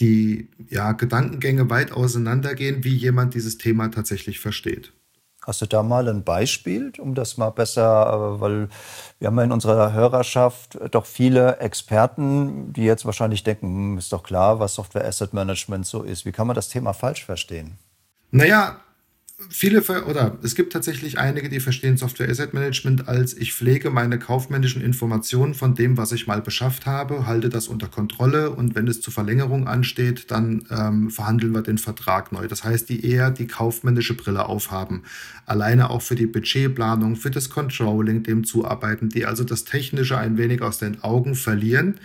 die 0.00 0.48
ja, 0.70 0.92
Gedankengänge 0.92 1.68
weit 1.68 1.92
auseinandergehen, 1.92 2.84
wie 2.84 2.94
jemand 2.94 3.34
dieses 3.34 3.58
Thema 3.58 3.88
tatsächlich 3.88 4.40
versteht. 4.40 4.92
Hast 5.48 5.62
du 5.62 5.66
da 5.66 5.82
mal 5.82 6.06
ein 6.08 6.24
Beispiel, 6.24 6.92
um 6.98 7.14
das 7.14 7.38
mal 7.38 7.48
besser, 7.48 8.36
äh, 8.36 8.40
weil 8.42 8.68
wir 9.18 9.28
haben 9.28 9.38
ja 9.38 9.44
in 9.44 9.52
unserer 9.52 9.94
Hörerschaft 9.94 10.78
doch 10.90 11.06
viele 11.06 11.56
Experten, 11.56 12.74
die 12.74 12.84
jetzt 12.84 13.06
wahrscheinlich 13.06 13.44
denken, 13.44 13.66
hm, 13.66 13.98
ist 13.98 14.12
doch 14.12 14.22
klar, 14.22 14.60
was 14.60 14.74
Software 14.74 15.06
Asset 15.06 15.32
Management 15.32 15.86
so 15.86 16.02
ist. 16.02 16.26
Wie 16.26 16.32
kann 16.32 16.46
man 16.46 16.54
das 16.54 16.68
Thema 16.68 16.92
falsch 16.92 17.24
verstehen? 17.24 17.78
Naja, 18.30 18.76
viele 19.48 19.82
oder 20.04 20.36
es 20.42 20.54
gibt 20.54 20.72
tatsächlich 20.72 21.18
einige, 21.18 21.48
die 21.48 21.60
verstehen 21.60 21.96
Software 21.96 22.28
Asset 22.28 22.54
Management 22.54 23.08
als 23.08 23.36
ich 23.36 23.52
pflege 23.52 23.90
meine 23.90 24.18
kaufmännischen 24.18 24.82
Informationen 24.82 25.54
von 25.54 25.74
dem, 25.74 25.96
was 25.96 26.12
ich 26.12 26.26
mal 26.26 26.42
beschafft 26.42 26.86
habe, 26.86 27.26
halte 27.26 27.48
das 27.48 27.68
unter 27.68 27.86
Kontrolle 27.86 28.50
und 28.50 28.74
wenn 28.74 28.88
es 28.88 29.00
zur 29.00 29.12
Verlängerung 29.12 29.68
ansteht, 29.68 30.30
dann 30.30 30.64
ähm, 30.70 31.10
verhandeln 31.10 31.52
wir 31.52 31.62
den 31.62 31.78
Vertrag 31.78 32.32
neu. 32.32 32.48
Das 32.48 32.64
heißt, 32.64 32.88
die 32.88 33.04
eher 33.04 33.30
die 33.30 33.46
kaufmännische 33.46 34.14
Brille 34.14 34.46
aufhaben, 34.46 35.04
alleine 35.46 35.90
auch 35.90 36.02
für 36.02 36.16
die 36.16 36.26
Budgetplanung, 36.26 37.14
für 37.14 37.30
das 37.30 37.48
Controlling, 37.48 38.24
dem 38.24 38.44
zuarbeiten, 38.44 39.08
die 39.08 39.24
also 39.24 39.44
das 39.44 39.64
Technische 39.64 40.18
ein 40.18 40.36
wenig 40.36 40.62
aus 40.62 40.78
den 40.78 41.02
Augen 41.02 41.36
verlieren 41.36 42.00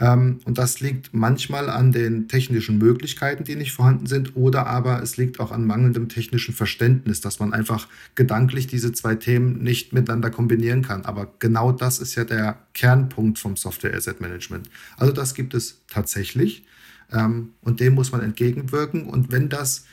ähm, 0.00 0.40
und 0.44 0.58
das 0.58 0.80
liegt 0.80 1.12
manchmal 1.12 1.68
an 1.68 1.92
den 1.92 2.28
technischen 2.28 2.78
Möglichkeiten, 2.78 3.44
die 3.44 3.56
nicht 3.56 3.72
vorhanden 3.72 4.06
sind, 4.06 4.36
oder 4.36 4.66
aber 4.66 5.02
es 5.02 5.16
liegt 5.16 5.40
auch 5.40 5.50
an 5.50 5.66
mangelndem 5.66 6.08
technischen 6.08 6.54
Verständnis, 6.54 6.77
dass 6.78 7.40
man 7.40 7.52
einfach 7.52 7.88
gedanklich 8.14 8.66
diese 8.66 8.92
zwei 8.92 9.14
Themen 9.14 9.62
nicht 9.62 9.92
miteinander 9.92 10.30
kombinieren 10.30 10.82
kann. 10.82 11.04
Aber 11.04 11.32
genau 11.38 11.72
das 11.72 11.98
ist 11.98 12.14
ja 12.14 12.24
der 12.24 12.58
Kernpunkt 12.74 13.38
vom 13.38 13.56
Software 13.56 13.94
Asset 13.94 14.20
Management. 14.20 14.70
Also 14.96 15.12
das 15.12 15.34
gibt 15.34 15.54
es 15.54 15.80
tatsächlich 15.88 16.64
ähm, 17.12 17.50
und 17.62 17.80
dem 17.80 17.94
muss 17.94 18.12
man 18.12 18.22
entgegenwirken. 18.22 19.04
Und 19.04 19.32
wenn 19.32 19.48
das 19.48 19.84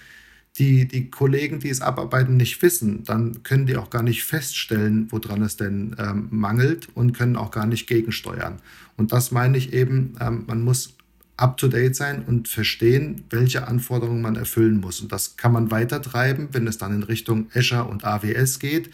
die, 0.57 0.87
die 0.87 1.09
Kollegen, 1.09 1.59
die 1.59 1.69
es 1.69 1.81
abarbeiten, 1.81 2.37
nicht 2.37 2.61
wissen, 2.61 3.03
dann 3.03 3.43
können 3.43 3.65
die 3.65 3.75
auch 3.75 3.89
gar 3.89 4.03
nicht 4.03 4.23
feststellen, 4.23 5.07
woran 5.11 5.41
es 5.41 5.57
denn 5.57 5.95
ähm, 5.99 6.27
mangelt 6.31 6.87
und 6.93 7.11
können 7.13 7.35
auch 7.35 7.51
gar 7.51 7.65
nicht 7.65 7.87
gegensteuern. 7.87 8.59
Und 8.95 9.11
das 9.11 9.31
meine 9.31 9.57
ich 9.57 9.73
eben, 9.73 10.15
ähm, 10.21 10.45
man 10.47 10.61
muss 10.61 10.94
up-to-date 11.37 11.95
sein 11.95 12.23
und 12.25 12.47
verstehen, 12.47 13.23
welche 13.29 13.67
Anforderungen 13.67 14.21
man 14.21 14.35
erfüllen 14.35 14.79
muss. 14.79 15.01
Und 15.01 15.11
das 15.11 15.37
kann 15.37 15.51
man 15.51 15.71
weitertreiben, 15.71 16.49
wenn 16.51 16.67
es 16.67 16.77
dann 16.77 16.93
in 16.93 17.03
Richtung 17.03 17.47
Azure 17.53 17.85
und 17.85 18.05
AWS 18.05 18.59
geht. 18.59 18.89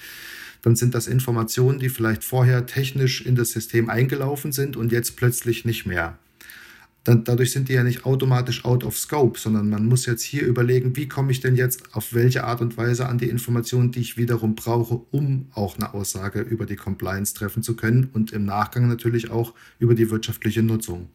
Dann 0.62 0.76
sind 0.76 0.94
das 0.94 1.08
Informationen, 1.08 1.80
die 1.80 1.90
vielleicht 1.90 2.24
vorher 2.24 2.66
technisch 2.66 3.22
in 3.22 3.36
das 3.36 3.52
System 3.52 3.90
eingelaufen 3.90 4.52
sind 4.52 4.78
und 4.78 4.92
jetzt 4.92 5.18
plötzlich 5.18 5.66
nicht 5.66 5.86
mehr 5.86 6.18
dann, 7.04 7.24
dadurch 7.24 7.52
sind 7.52 7.70
die 7.70 7.74
ja 7.74 7.84
nicht 7.84 8.06
automatisch 8.06 8.64
out 8.64 8.84
of 8.84 8.98
scope, 8.98 9.40
sondern 9.40 9.70
man 9.70 9.86
muss 9.88 10.06
jetzt 10.06 10.22
hier 10.22 10.46
überlegen, 10.46 10.96
wie 10.96 11.08
komme 11.08 11.32
ich 11.32 11.40
denn 11.40 11.56
jetzt 11.56 11.96
auf 11.96 12.14
welche 12.14 12.44
Art 12.44 12.62
und 12.62 12.78
Weise 12.78 13.08
an 13.08 13.18
die 13.18 13.30
Informationen, 13.30 13.92
die 13.92 14.02
ich 14.02 14.18
wiederum 14.18 14.56
brauche, 14.56 15.02
um 15.10 15.48
auch 15.54 15.78
eine 15.78 15.94
Aussage 15.94 16.42
über 16.42 16.66
die 16.66 16.76
Compliance 16.76 17.34
treffen 17.34 17.64
zu 17.64 17.76
können 17.76 18.10
und 18.14 18.32
im 18.32 18.46
Nachgang 18.46 18.88
natürlich 18.88 19.32
auch 19.32 19.54
über 19.80 19.96
die 19.96 20.12
wirtschaftliche 20.12 20.62
Nutzung. 20.62 21.10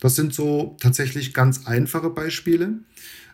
Das 0.00 0.14
sind 0.14 0.34
so 0.34 0.76
tatsächlich 0.80 1.32
ganz 1.34 1.66
einfache 1.66 2.10
Beispiele. 2.10 2.74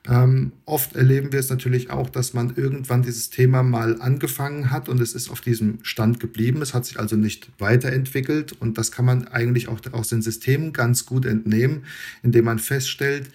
Ähm, 0.08 0.50
oft 0.64 0.96
erleben 0.96 1.30
wir 1.30 1.38
es 1.38 1.48
natürlich 1.48 1.90
auch, 1.90 2.10
dass 2.10 2.34
man 2.34 2.54
irgendwann 2.56 3.02
dieses 3.02 3.30
Thema 3.30 3.62
mal 3.62 4.00
angefangen 4.00 4.72
hat 4.72 4.88
und 4.88 5.00
es 5.00 5.14
ist 5.14 5.30
auf 5.30 5.40
diesem 5.40 5.78
Stand 5.82 6.18
geblieben. 6.18 6.60
Es 6.60 6.74
hat 6.74 6.84
sich 6.86 6.98
also 6.98 7.14
nicht 7.14 7.48
weiterentwickelt 7.58 8.52
und 8.52 8.78
das 8.78 8.90
kann 8.90 9.04
man 9.04 9.28
eigentlich 9.28 9.68
auch 9.68 9.78
aus 9.92 10.08
den 10.08 10.20
Systemen 10.20 10.72
ganz 10.72 11.06
gut 11.06 11.24
entnehmen, 11.24 11.84
indem 12.24 12.46
man 12.46 12.58
feststellt, 12.58 13.30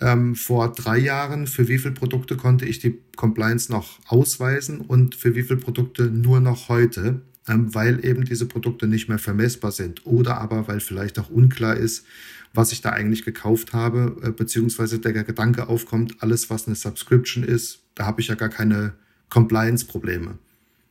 ähm, 0.00 0.36
vor 0.36 0.72
drei 0.72 0.98
Jahren, 0.98 1.46
für 1.46 1.68
wie 1.68 1.78
viele 1.78 1.94
Produkte 1.94 2.36
konnte 2.36 2.66
ich 2.66 2.78
die 2.78 2.98
Compliance 3.16 3.70
noch 3.70 3.98
ausweisen 4.06 4.80
und 4.80 5.16
für 5.16 5.34
wie 5.34 5.42
viele 5.42 5.58
Produkte 5.58 6.04
nur 6.04 6.40
noch 6.40 6.68
heute, 6.68 7.20
ähm, 7.48 7.74
weil 7.74 8.04
eben 8.04 8.24
diese 8.24 8.46
Produkte 8.46 8.86
nicht 8.86 9.08
mehr 9.08 9.18
vermessbar 9.18 9.72
sind 9.72 10.06
oder 10.06 10.38
aber 10.38 10.68
weil 10.68 10.80
vielleicht 10.80 11.18
auch 11.18 11.30
unklar 11.30 11.76
ist, 11.76 12.06
was 12.54 12.72
ich 12.72 12.80
da 12.80 12.90
eigentlich 12.90 13.24
gekauft 13.24 13.72
habe, 13.72 14.16
äh, 14.22 14.30
beziehungsweise 14.30 14.98
der 14.98 15.12
Gedanke 15.24 15.68
aufkommt, 15.68 16.22
alles, 16.22 16.50
was 16.50 16.66
eine 16.66 16.76
Subscription 16.76 17.44
ist, 17.44 17.80
da 17.94 18.06
habe 18.06 18.20
ich 18.20 18.28
ja 18.28 18.34
gar 18.34 18.48
keine 18.48 18.94
Compliance-Probleme. 19.30 20.38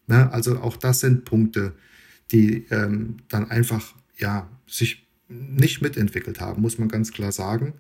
Ne? 0.08 0.32
Also 0.32 0.60
auch 0.60 0.78
das 0.78 1.00
sind 1.00 1.26
Punkte, 1.26 1.74
die 2.32 2.65
ähm, 2.69 3.17
dann 3.30 3.52
einfach 3.52 3.93
ja, 4.17 4.47
sich 4.67 5.08
nicht 5.28 5.82
mitentwickelt 5.82 6.41
haben, 6.41 6.62
muss 6.62 6.78
man 6.78 6.89
ganz 6.89 7.12
klar 7.12 7.32
sagen. 7.32 7.74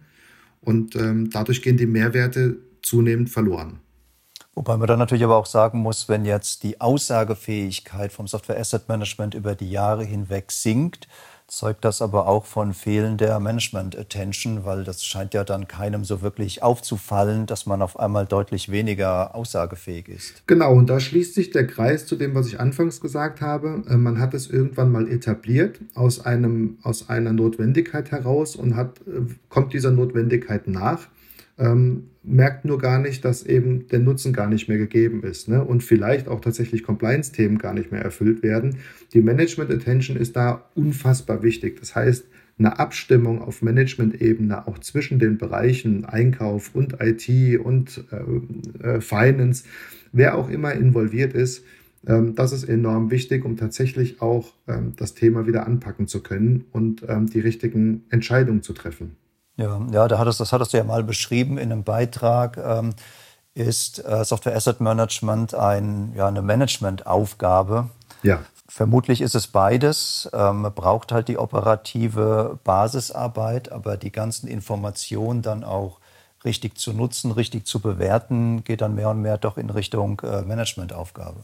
Und 0.61 0.95
ähm, 0.95 1.29
dadurch 1.29 1.61
gehen 1.61 1.77
die 1.77 1.87
Mehrwerte 1.87 2.57
zunehmend 2.81 3.29
verloren. 3.29 3.79
Wobei 4.53 4.77
man 4.77 4.87
dann 4.87 4.99
natürlich 4.99 5.23
aber 5.23 5.37
auch 5.37 5.45
sagen 5.45 5.79
muss, 5.79 6.09
wenn 6.09 6.25
jetzt 6.25 6.63
die 6.63 6.81
Aussagefähigkeit 6.81 8.11
vom 8.11 8.27
Software 8.27 8.59
Asset 8.59 8.89
Management 8.89 9.33
über 9.33 9.55
die 9.55 9.71
Jahre 9.71 10.03
hinweg 10.03 10.51
sinkt, 10.51 11.07
zeugt 11.51 11.83
das 11.83 12.01
aber 12.01 12.27
auch 12.27 12.45
von 12.45 12.73
fehlender 12.73 13.37
Management-Attention, 13.41 14.63
weil 14.63 14.85
das 14.85 15.03
scheint 15.03 15.33
ja 15.33 15.43
dann 15.43 15.67
keinem 15.67 16.05
so 16.05 16.21
wirklich 16.21 16.63
aufzufallen, 16.63 17.45
dass 17.45 17.65
man 17.65 17.81
auf 17.81 17.99
einmal 17.99 18.25
deutlich 18.25 18.71
weniger 18.71 19.35
aussagefähig 19.35 20.07
ist. 20.07 20.47
Genau, 20.47 20.73
und 20.73 20.89
da 20.89 21.01
schließt 21.01 21.35
sich 21.35 21.51
der 21.51 21.67
Kreis 21.67 22.05
zu 22.05 22.15
dem, 22.15 22.35
was 22.35 22.47
ich 22.47 22.61
anfangs 22.61 23.01
gesagt 23.01 23.41
habe. 23.41 23.83
Äh, 23.89 23.97
man 23.97 24.19
hat 24.19 24.33
es 24.33 24.49
irgendwann 24.49 24.93
mal 24.93 25.11
etabliert 25.11 25.79
aus, 25.93 26.25
einem, 26.25 26.77
aus 26.83 27.09
einer 27.09 27.33
Notwendigkeit 27.33 28.11
heraus 28.11 28.55
und 28.55 28.77
hat, 28.77 29.01
äh, 29.01 29.33
kommt 29.49 29.73
dieser 29.73 29.91
Notwendigkeit 29.91 30.67
nach 30.67 31.09
ähm, 31.61 32.09
merkt 32.23 32.65
nur 32.65 32.79
gar 32.79 32.99
nicht, 32.99 33.23
dass 33.23 33.45
eben 33.45 33.87
der 33.87 33.99
Nutzen 33.99 34.33
gar 34.33 34.47
nicht 34.47 34.67
mehr 34.67 34.77
gegeben 34.77 35.23
ist 35.23 35.47
ne? 35.47 35.63
und 35.63 35.83
vielleicht 35.83 36.27
auch 36.27 36.41
tatsächlich 36.41 36.83
Compliance-Themen 36.83 37.57
gar 37.57 37.73
nicht 37.73 37.91
mehr 37.91 38.01
erfüllt 38.01 38.43
werden. 38.43 38.77
Die 39.13 39.21
Management-Attention 39.21 40.17
ist 40.17 40.35
da 40.35 40.65
unfassbar 40.75 41.43
wichtig. 41.43 41.79
Das 41.79 41.95
heißt, 41.95 42.25
eine 42.59 42.79
Abstimmung 42.79 43.41
auf 43.41 43.61
Management-Ebene 43.61 44.67
auch 44.67 44.79
zwischen 44.79 45.19
den 45.19 45.37
Bereichen 45.37 46.05
Einkauf 46.05 46.75
und 46.75 46.97
IT 46.99 47.59
und 47.59 48.03
äh, 48.11 48.87
äh, 48.87 49.01
Finance, 49.01 49.63
wer 50.11 50.37
auch 50.37 50.49
immer 50.49 50.73
involviert 50.73 51.33
ist, 51.33 51.63
ähm, 52.05 52.35
das 52.35 52.51
ist 52.51 52.65
enorm 52.65 53.09
wichtig, 53.09 53.45
um 53.45 53.57
tatsächlich 53.57 54.21
auch 54.21 54.53
ähm, 54.67 54.93
das 54.95 55.15
Thema 55.15 55.47
wieder 55.47 55.65
anpacken 55.65 56.07
zu 56.07 56.21
können 56.21 56.65
und 56.71 57.03
ähm, 57.07 57.27
die 57.27 57.39
richtigen 57.39 58.03
Entscheidungen 58.09 58.61
zu 58.61 58.73
treffen. 58.73 59.15
Ja, 59.61 59.79
ja 59.91 60.07
da 60.07 60.17
hattest, 60.17 60.39
das 60.39 60.51
hattest 60.51 60.73
du 60.73 60.77
ja 60.77 60.83
mal 60.83 61.03
beschrieben 61.03 61.57
in 61.57 61.71
einem 61.71 61.83
Beitrag. 61.83 62.57
Ähm, 62.57 62.93
ist 63.53 64.03
äh, 64.05 64.23
Software 64.23 64.55
Asset 64.55 64.79
Management 64.79 65.53
ein, 65.53 66.13
ja, 66.15 66.27
eine 66.27 66.41
Managementaufgabe? 66.41 67.89
Ja. 68.23 68.39
Vermutlich 68.67 69.19
ist 69.19 69.35
es 69.35 69.47
beides. 69.47 70.29
Ähm, 70.33 70.61
man 70.61 70.73
braucht 70.73 71.11
halt 71.11 71.27
die 71.27 71.37
operative 71.37 72.59
Basisarbeit, 72.63 73.71
aber 73.71 73.97
die 73.97 74.11
ganzen 74.11 74.47
Informationen 74.47 75.41
dann 75.41 75.65
auch 75.65 75.99
richtig 76.45 76.77
zu 76.77 76.93
nutzen, 76.93 77.31
richtig 77.31 77.67
zu 77.67 77.81
bewerten, 77.81 78.63
geht 78.63 78.81
dann 78.81 78.95
mehr 78.95 79.09
und 79.09 79.21
mehr 79.21 79.37
doch 79.37 79.57
in 79.57 79.69
Richtung 79.69 80.21
äh, 80.21 80.41
Managementaufgabe. 80.41 81.41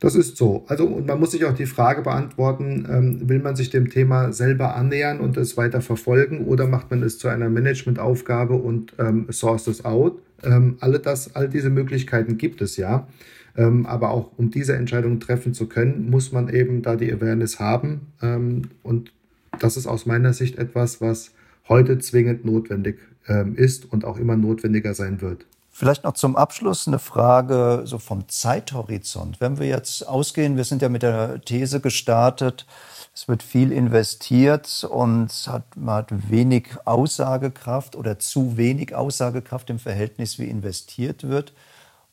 Das 0.00 0.14
ist 0.14 0.36
so. 0.36 0.64
Also 0.68 0.86
und 0.86 1.06
man 1.06 1.18
muss 1.18 1.32
sich 1.32 1.44
auch 1.44 1.54
die 1.54 1.66
Frage 1.66 2.02
beantworten, 2.02 2.86
ähm, 2.90 3.28
will 3.28 3.40
man 3.40 3.56
sich 3.56 3.70
dem 3.70 3.90
Thema 3.90 4.32
selber 4.32 4.74
annähern 4.76 5.20
und 5.20 5.36
es 5.36 5.56
weiter 5.56 5.80
verfolgen 5.80 6.46
oder 6.46 6.66
macht 6.66 6.90
man 6.90 7.02
es 7.02 7.18
zu 7.18 7.28
einer 7.28 7.48
Managementaufgabe 7.48 8.54
und 8.54 8.92
ähm, 8.98 9.26
source 9.30 9.66
es 9.66 9.84
out? 9.84 10.20
Ähm, 10.42 10.76
alle, 10.80 11.00
das, 11.00 11.34
all 11.34 11.48
diese 11.48 11.70
Möglichkeiten 11.70 12.38
gibt 12.38 12.60
es 12.60 12.76
ja. 12.76 13.08
Ähm, 13.56 13.86
aber 13.86 14.10
auch 14.10 14.30
um 14.36 14.50
diese 14.52 14.76
Entscheidung 14.76 15.18
treffen 15.18 15.52
zu 15.52 15.66
können, 15.66 16.10
muss 16.10 16.30
man 16.30 16.48
eben 16.48 16.82
da 16.82 16.94
die 16.94 17.12
Awareness 17.12 17.58
haben. 17.58 18.02
Ähm, 18.22 18.62
und 18.84 19.12
das 19.58 19.76
ist 19.76 19.88
aus 19.88 20.06
meiner 20.06 20.32
Sicht 20.32 20.58
etwas, 20.58 21.00
was 21.00 21.32
heute 21.68 21.98
zwingend 21.98 22.44
notwendig 22.44 22.98
ähm, 23.26 23.56
ist 23.56 23.90
und 23.92 24.04
auch 24.04 24.18
immer 24.18 24.36
notwendiger 24.36 24.94
sein 24.94 25.20
wird. 25.20 25.44
Vielleicht 25.78 26.02
noch 26.02 26.14
zum 26.14 26.34
Abschluss 26.34 26.88
eine 26.88 26.98
Frage 26.98 27.82
so 27.84 28.00
vom 28.00 28.28
Zeithorizont. 28.28 29.40
Wenn 29.40 29.60
wir 29.60 29.68
jetzt 29.68 30.08
ausgehen, 30.08 30.56
wir 30.56 30.64
sind 30.64 30.82
ja 30.82 30.88
mit 30.88 31.04
der 31.04 31.40
These 31.40 31.78
gestartet, 31.78 32.66
es 33.14 33.28
wird 33.28 33.44
viel 33.44 33.70
investiert 33.70 34.82
und 34.90 35.30
hat, 35.46 35.76
man 35.76 35.94
hat 35.94 36.30
wenig 36.30 36.66
Aussagekraft 36.84 37.94
oder 37.94 38.18
zu 38.18 38.56
wenig 38.56 38.92
Aussagekraft 38.96 39.70
im 39.70 39.78
Verhältnis, 39.78 40.40
wie 40.40 40.46
investiert 40.46 41.28
wird. 41.28 41.52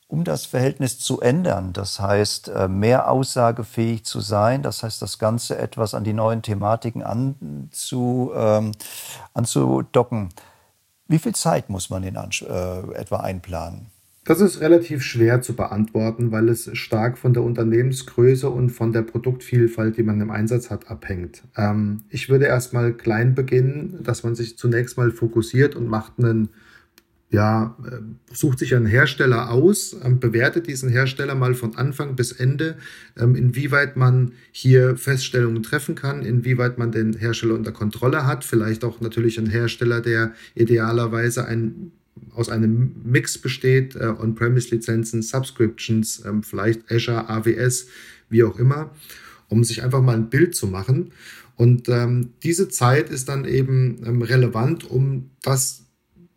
Um 0.08 0.26
das 0.26 0.46
Verhältnis 0.46 1.00
zu 1.00 1.20
ändern, 1.22 1.74
das 1.74 2.00
heißt, 2.00 2.50
äh, 2.50 2.68
mehr 2.68 3.10
aussagefähig 3.10 4.06
zu 4.06 4.20
sein, 4.20 4.62
das 4.62 4.84
heißt, 4.84 5.02
das 5.02 5.18
Ganze 5.18 5.58
etwas 5.58 5.96
an 5.96 6.04
die 6.04 6.14
neuen 6.14 6.44
Thematiken 6.44 7.02
anzu, 7.02 8.32
ähm, 8.36 8.74
anzudocken 9.34 10.30
wie 11.08 11.20
viel 11.20 11.36
Zeit 11.36 11.70
muss 11.70 11.90
man 11.90 12.04
in 12.04 12.16
äh, 12.16 12.94
etwa 12.94 13.18
einplanen? 13.18 13.88
Das 14.28 14.42
ist 14.42 14.60
relativ 14.60 15.04
schwer 15.04 15.44
zu 15.44 15.56
beantworten, 15.56 16.32
weil 16.32 16.50
es 16.50 16.76
stark 16.76 17.20
von 17.20 17.34
der 17.36 17.44
Unternehmensgröße 17.44 18.50
und 18.50 18.72
von 18.72 18.92
der 18.92 19.04
Produktvielfalt, 19.04 19.98
die 19.98 20.04
man 20.04 20.20
im 20.20 20.32
Einsatz 20.32 20.72
hat, 20.72 20.90
abhängt. 20.90 21.44
Ähm, 21.56 22.02
ich 22.10 22.28
würde 22.28 22.46
erstmal 22.46 22.94
klein 22.94 23.36
beginnen, 23.36 24.00
dass 24.02 24.24
man 24.24 24.34
sich 24.34 24.58
zunächst 24.58 24.98
mal 24.98 25.12
fokussiert 25.12 25.76
und 25.76 25.88
macht 25.88 26.14
einen 26.18 26.50
ja, 27.36 27.76
äh, 27.86 27.98
sucht 28.34 28.60
sich 28.60 28.74
einen 28.74 28.86
Hersteller 28.86 29.52
aus, 29.52 29.94
ähm, 30.02 30.22
bewertet 30.22 30.68
diesen 30.68 30.88
Hersteller 30.88 31.36
mal 31.36 31.54
von 31.54 31.76
Anfang 31.76 32.16
bis 32.16 32.32
Ende, 32.32 32.78
ähm, 33.18 33.36
inwieweit 33.36 33.98
man 33.98 34.32
hier 34.54 34.96
Feststellungen 34.96 35.62
treffen 35.62 35.96
kann, 35.96 36.24
inwieweit 36.24 36.78
man 36.78 36.94
den 36.94 37.12
Hersteller 37.14 37.56
unter 37.56 37.74
Kontrolle 37.74 38.26
hat, 38.26 38.46
vielleicht 38.46 38.86
auch 38.86 39.02
natürlich 39.02 39.38
ein 39.38 39.48
Hersteller, 39.48 40.00
der 40.00 40.34
idealerweise 40.56 41.46
ein, 41.46 41.92
aus 42.34 42.48
einem 42.48 42.96
Mix 43.04 43.38
besteht, 43.38 43.98
äh, 43.98 44.14
On-Premise-Lizenzen, 44.18 45.22
Subscriptions, 45.22 46.24
ähm, 46.26 46.42
vielleicht 46.42 46.90
Azure, 46.90 47.28
AWS, 47.28 47.88
wie 48.30 48.46
auch 48.46 48.58
immer, 48.58 48.92
um 49.50 49.66
sich 49.66 49.84
einfach 49.84 50.02
mal 50.02 50.16
ein 50.16 50.30
Bild 50.30 50.56
zu 50.56 50.68
machen. 50.68 51.12
Und 51.58 51.90
ähm, 51.90 52.30
diese 52.44 52.70
Zeit 52.70 53.10
ist 53.10 53.28
dann 53.28 53.44
eben 53.44 54.02
ähm, 54.06 54.22
relevant, 54.22 54.90
um 54.90 55.32
das 55.42 55.85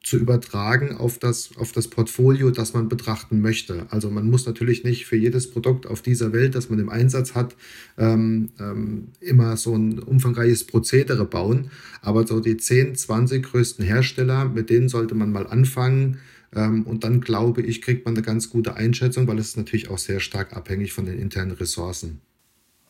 zu 0.02 0.16
übertragen 0.16 0.96
auf 0.96 1.18
das, 1.18 1.50
auf 1.56 1.72
das 1.72 1.88
Portfolio, 1.88 2.50
das 2.50 2.72
man 2.72 2.88
betrachten 2.88 3.40
möchte. 3.40 3.87
Also 3.90 4.11
man 4.11 4.30
muss 4.30 4.46
natürlich 4.46 4.84
nicht 4.84 5.06
für 5.06 5.16
jedes 5.16 5.50
Produkt 5.50 5.87
auf 5.87 6.02
dieser 6.02 6.32
Welt, 6.32 6.54
das 6.54 6.70
man 6.70 6.78
im 6.78 6.88
Einsatz 6.88 7.34
hat, 7.34 7.56
ähm, 7.98 8.50
ähm, 8.58 9.08
immer 9.20 9.56
so 9.56 9.74
ein 9.74 9.98
umfangreiches 9.98 10.66
Prozedere 10.66 11.24
bauen. 11.24 11.70
Aber 12.00 12.26
so 12.26 12.40
die 12.40 12.56
10, 12.56 12.94
20 12.94 13.44
größten 13.44 13.84
Hersteller, 13.84 14.46
mit 14.46 14.70
denen 14.70 14.88
sollte 14.88 15.14
man 15.14 15.32
mal 15.32 15.46
anfangen. 15.46 16.18
Ähm, 16.54 16.87
und 16.87 17.04
dann 17.04 17.20
glaube 17.20 17.62
ich, 17.62 17.82
kriegt 17.82 18.04
man 18.04 18.14
eine 18.14 18.22
ganz 18.22 18.50
gute 18.50 18.76
Einschätzung, 18.76 19.26
weil 19.26 19.38
es 19.38 19.56
natürlich 19.56 19.90
auch 19.90 19.98
sehr 19.98 20.20
stark 20.20 20.56
abhängig 20.56 20.92
von 20.92 21.04
den 21.04 21.18
internen 21.18 21.52
Ressourcen. 21.52 22.20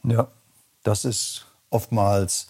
Ja, 0.04 0.30
das 0.84 1.04
ist 1.04 1.46
oftmals 1.70 2.48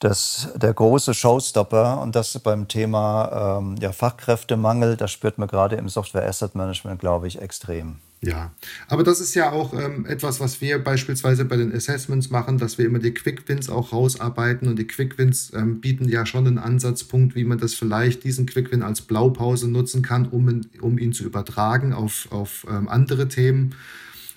das, 0.00 0.48
der 0.56 0.72
große 0.72 1.14
Showstopper 1.14 2.00
und 2.00 2.16
das 2.16 2.38
beim 2.38 2.68
Thema 2.68 3.58
ähm, 3.60 3.76
ja, 3.80 3.92
Fachkräftemangel, 3.92 4.96
das 4.96 5.12
spürt 5.12 5.38
man 5.38 5.46
gerade 5.46 5.76
im 5.76 5.88
Software 5.88 6.26
Asset 6.26 6.54
Management, 6.54 7.00
glaube 7.00 7.28
ich, 7.28 7.40
extrem. 7.40 7.96
Ja, 8.22 8.52
aber 8.88 9.02
das 9.02 9.20
ist 9.20 9.34
ja 9.34 9.50
auch 9.50 9.72
ähm, 9.72 10.04
etwas, 10.04 10.40
was 10.40 10.60
wir 10.60 10.82
beispielsweise 10.82 11.46
bei 11.46 11.56
den 11.56 11.74
Assessments 11.74 12.28
machen, 12.28 12.58
dass 12.58 12.76
wir 12.76 12.84
immer 12.84 12.98
die 12.98 13.14
Quick 13.14 13.48
Wins 13.48 13.70
auch 13.70 13.92
rausarbeiten 13.92 14.68
und 14.68 14.78
die 14.78 14.86
Quick 14.86 15.16
Wins 15.16 15.52
ähm, 15.54 15.80
bieten 15.80 16.06
ja 16.06 16.26
schon 16.26 16.46
einen 16.46 16.58
Ansatzpunkt, 16.58 17.34
wie 17.34 17.44
man 17.44 17.58
das 17.58 17.72
vielleicht 17.72 18.24
diesen 18.24 18.44
Quick 18.44 18.72
Win 18.72 18.82
als 18.82 19.02
Blaupause 19.02 19.70
nutzen 19.70 20.02
kann, 20.02 20.28
um, 20.28 20.60
um 20.82 20.98
ihn 20.98 21.14
zu 21.14 21.24
übertragen 21.24 21.94
auf, 21.94 22.28
auf 22.30 22.66
ähm, 22.68 22.88
andere 22.88 23.28
Themen. 23.28 23.74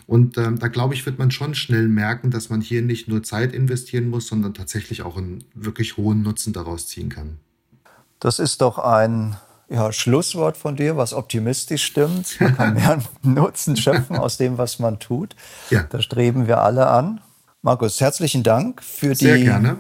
Und 0.08 0.38
ähm, 0.38 0.60
da 0.60 0.68
glaube 0.68 0.94
ich, 0.94 1.06
wird 1.06 1.20
man 1.20 1.32
schon 1.32 1.56
schnell 1.56 1.88
merken, 1.88 2.32
dass 2.32 2.50
man 2.50 2.62
hier 2.62 2.82
nicht 2.82 3.08
nur 3.08 3.24
Zeit 3.24 3.54
investieren 3.54 4.10
muss, 4.10 4.28
sondern 4.28 4.54
tatsächlich 4.54 5.02
auch 5.02 5.18
einen 5.18 5.44
wirklich 5.54 5.98
hohen 5.98 6.22
Nutzen 6.22 6.54
daraus 6.54 6.88
ziehen 6.88 7.10
kann. 7.10 7.38
Das 8.20 8.40
ist 8.40 8.62
doch 8.62 8.80
ein 8.80 9.36
ja, 9.70 9.92
Schlusswort 9.92 10.58
von 10.58 10.76
dir, 10.76 10.98
was 10.98 11.14
optimistisch 11.14 11.84
stimmt. 11.84 12.40
Man 12.40 12.56
kann 12.56 12.74
mehr 12.76 13.00
Nutzen 13.24 13.76
schöpfen 13.76 14.18
aus 14.18 14.38
dem, 14.38 14.58
was 14.58 14.80
man 14.80 15.00
tut. 15.00 15.36
Ja. 15.70 15.84
Da 15.84 16.02
streben 16.02 16.48
wir 16.48 16.62
alle 16.62 16.88
an. 16.88 17.22
Markus, 17.62 18.02
herzlichen 18.02 18.44
Dank 18.44 18.84
für 18.84 19.16
Sehr 19.16 19.38
die 19.38 19.44
gerne. 19.44 19.78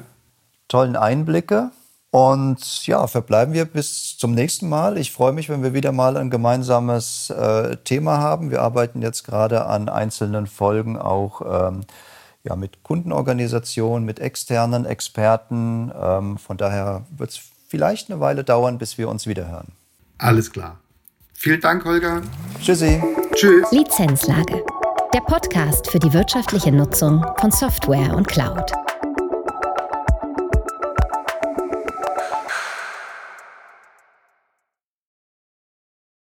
tollen 0.67 0.95
Einblicke. 0.95 1.71
Und 2.13 2.85
ja, 2.85 3.07
verbleiben 3.07 3.55
wir 3.55 3.65
bis 3.65 4.19
zum 4.19 4.35
nächsten 4.35 4.69
Mal. 4.69 4.99
Ich 4.99 5.11
freue 5.11 5.33
mich, 5.33 5.49
wenn 5.49 5.63
wir 5.63 5.73
wieder 5.73 5.91
mal 5.91 6.15
ein 6.15 6.29
gemeinsames 6.29 7.31
äh, 7.31 7.75
Thema 7.77 8.19
haben. 8.19 8.51
Wir 8.51 8.61
arbeiten 8.61 9.01
jetzt 9.01 9.23
gerade 9.23 9.65
an 9.65 9.89
einzelnen 9.89 10.45
Folgen 10.45 10.95
auch 10.99 11.41
ähm, 11.41 11.81
ja, 12.43 12.55
mit 12.55 12.83
Kundenorganisationen, 12.83 14.05
mit 14.05 14.19
externen 14.19 14.85
Experten. 14.85 15.91
Ähm, 15.99 16.37
von 16.37 16.57
daher 16.57 17.01
wird 17.17 17.31
es 17.31 17.39
vielleicht 17.67 18.11
eine 18.11 18.19
Weile 18.19 18.43
dauern, 18.43 18.77
bis 18.77 18.99
wir 18.99 19.09
uns 19.09 19.25
wieder 19.25 19.49
hören. 19.49 19.71
Alles 20.19 20.51
klar. 20.51 20.77
Vielen 21.33 21.61
Dank, 21.61 21.83
Holger. 21.83 22.21
Tschüssi. 22.61 23.01
Tschüss. 23.33 23.71
Lizenzlage. 23.71 24.63
Der 25.15 25.21
Podcast 25.21 25.89
für 25.89 25.97
die 25.97 26.13
wirtschaftliche 26.13 26.71
Nutzung 26.71 27.25
von 27.39 27.49
Software 27.49 28.15
und 28.15 28.27
Cloud. 28.27 28.71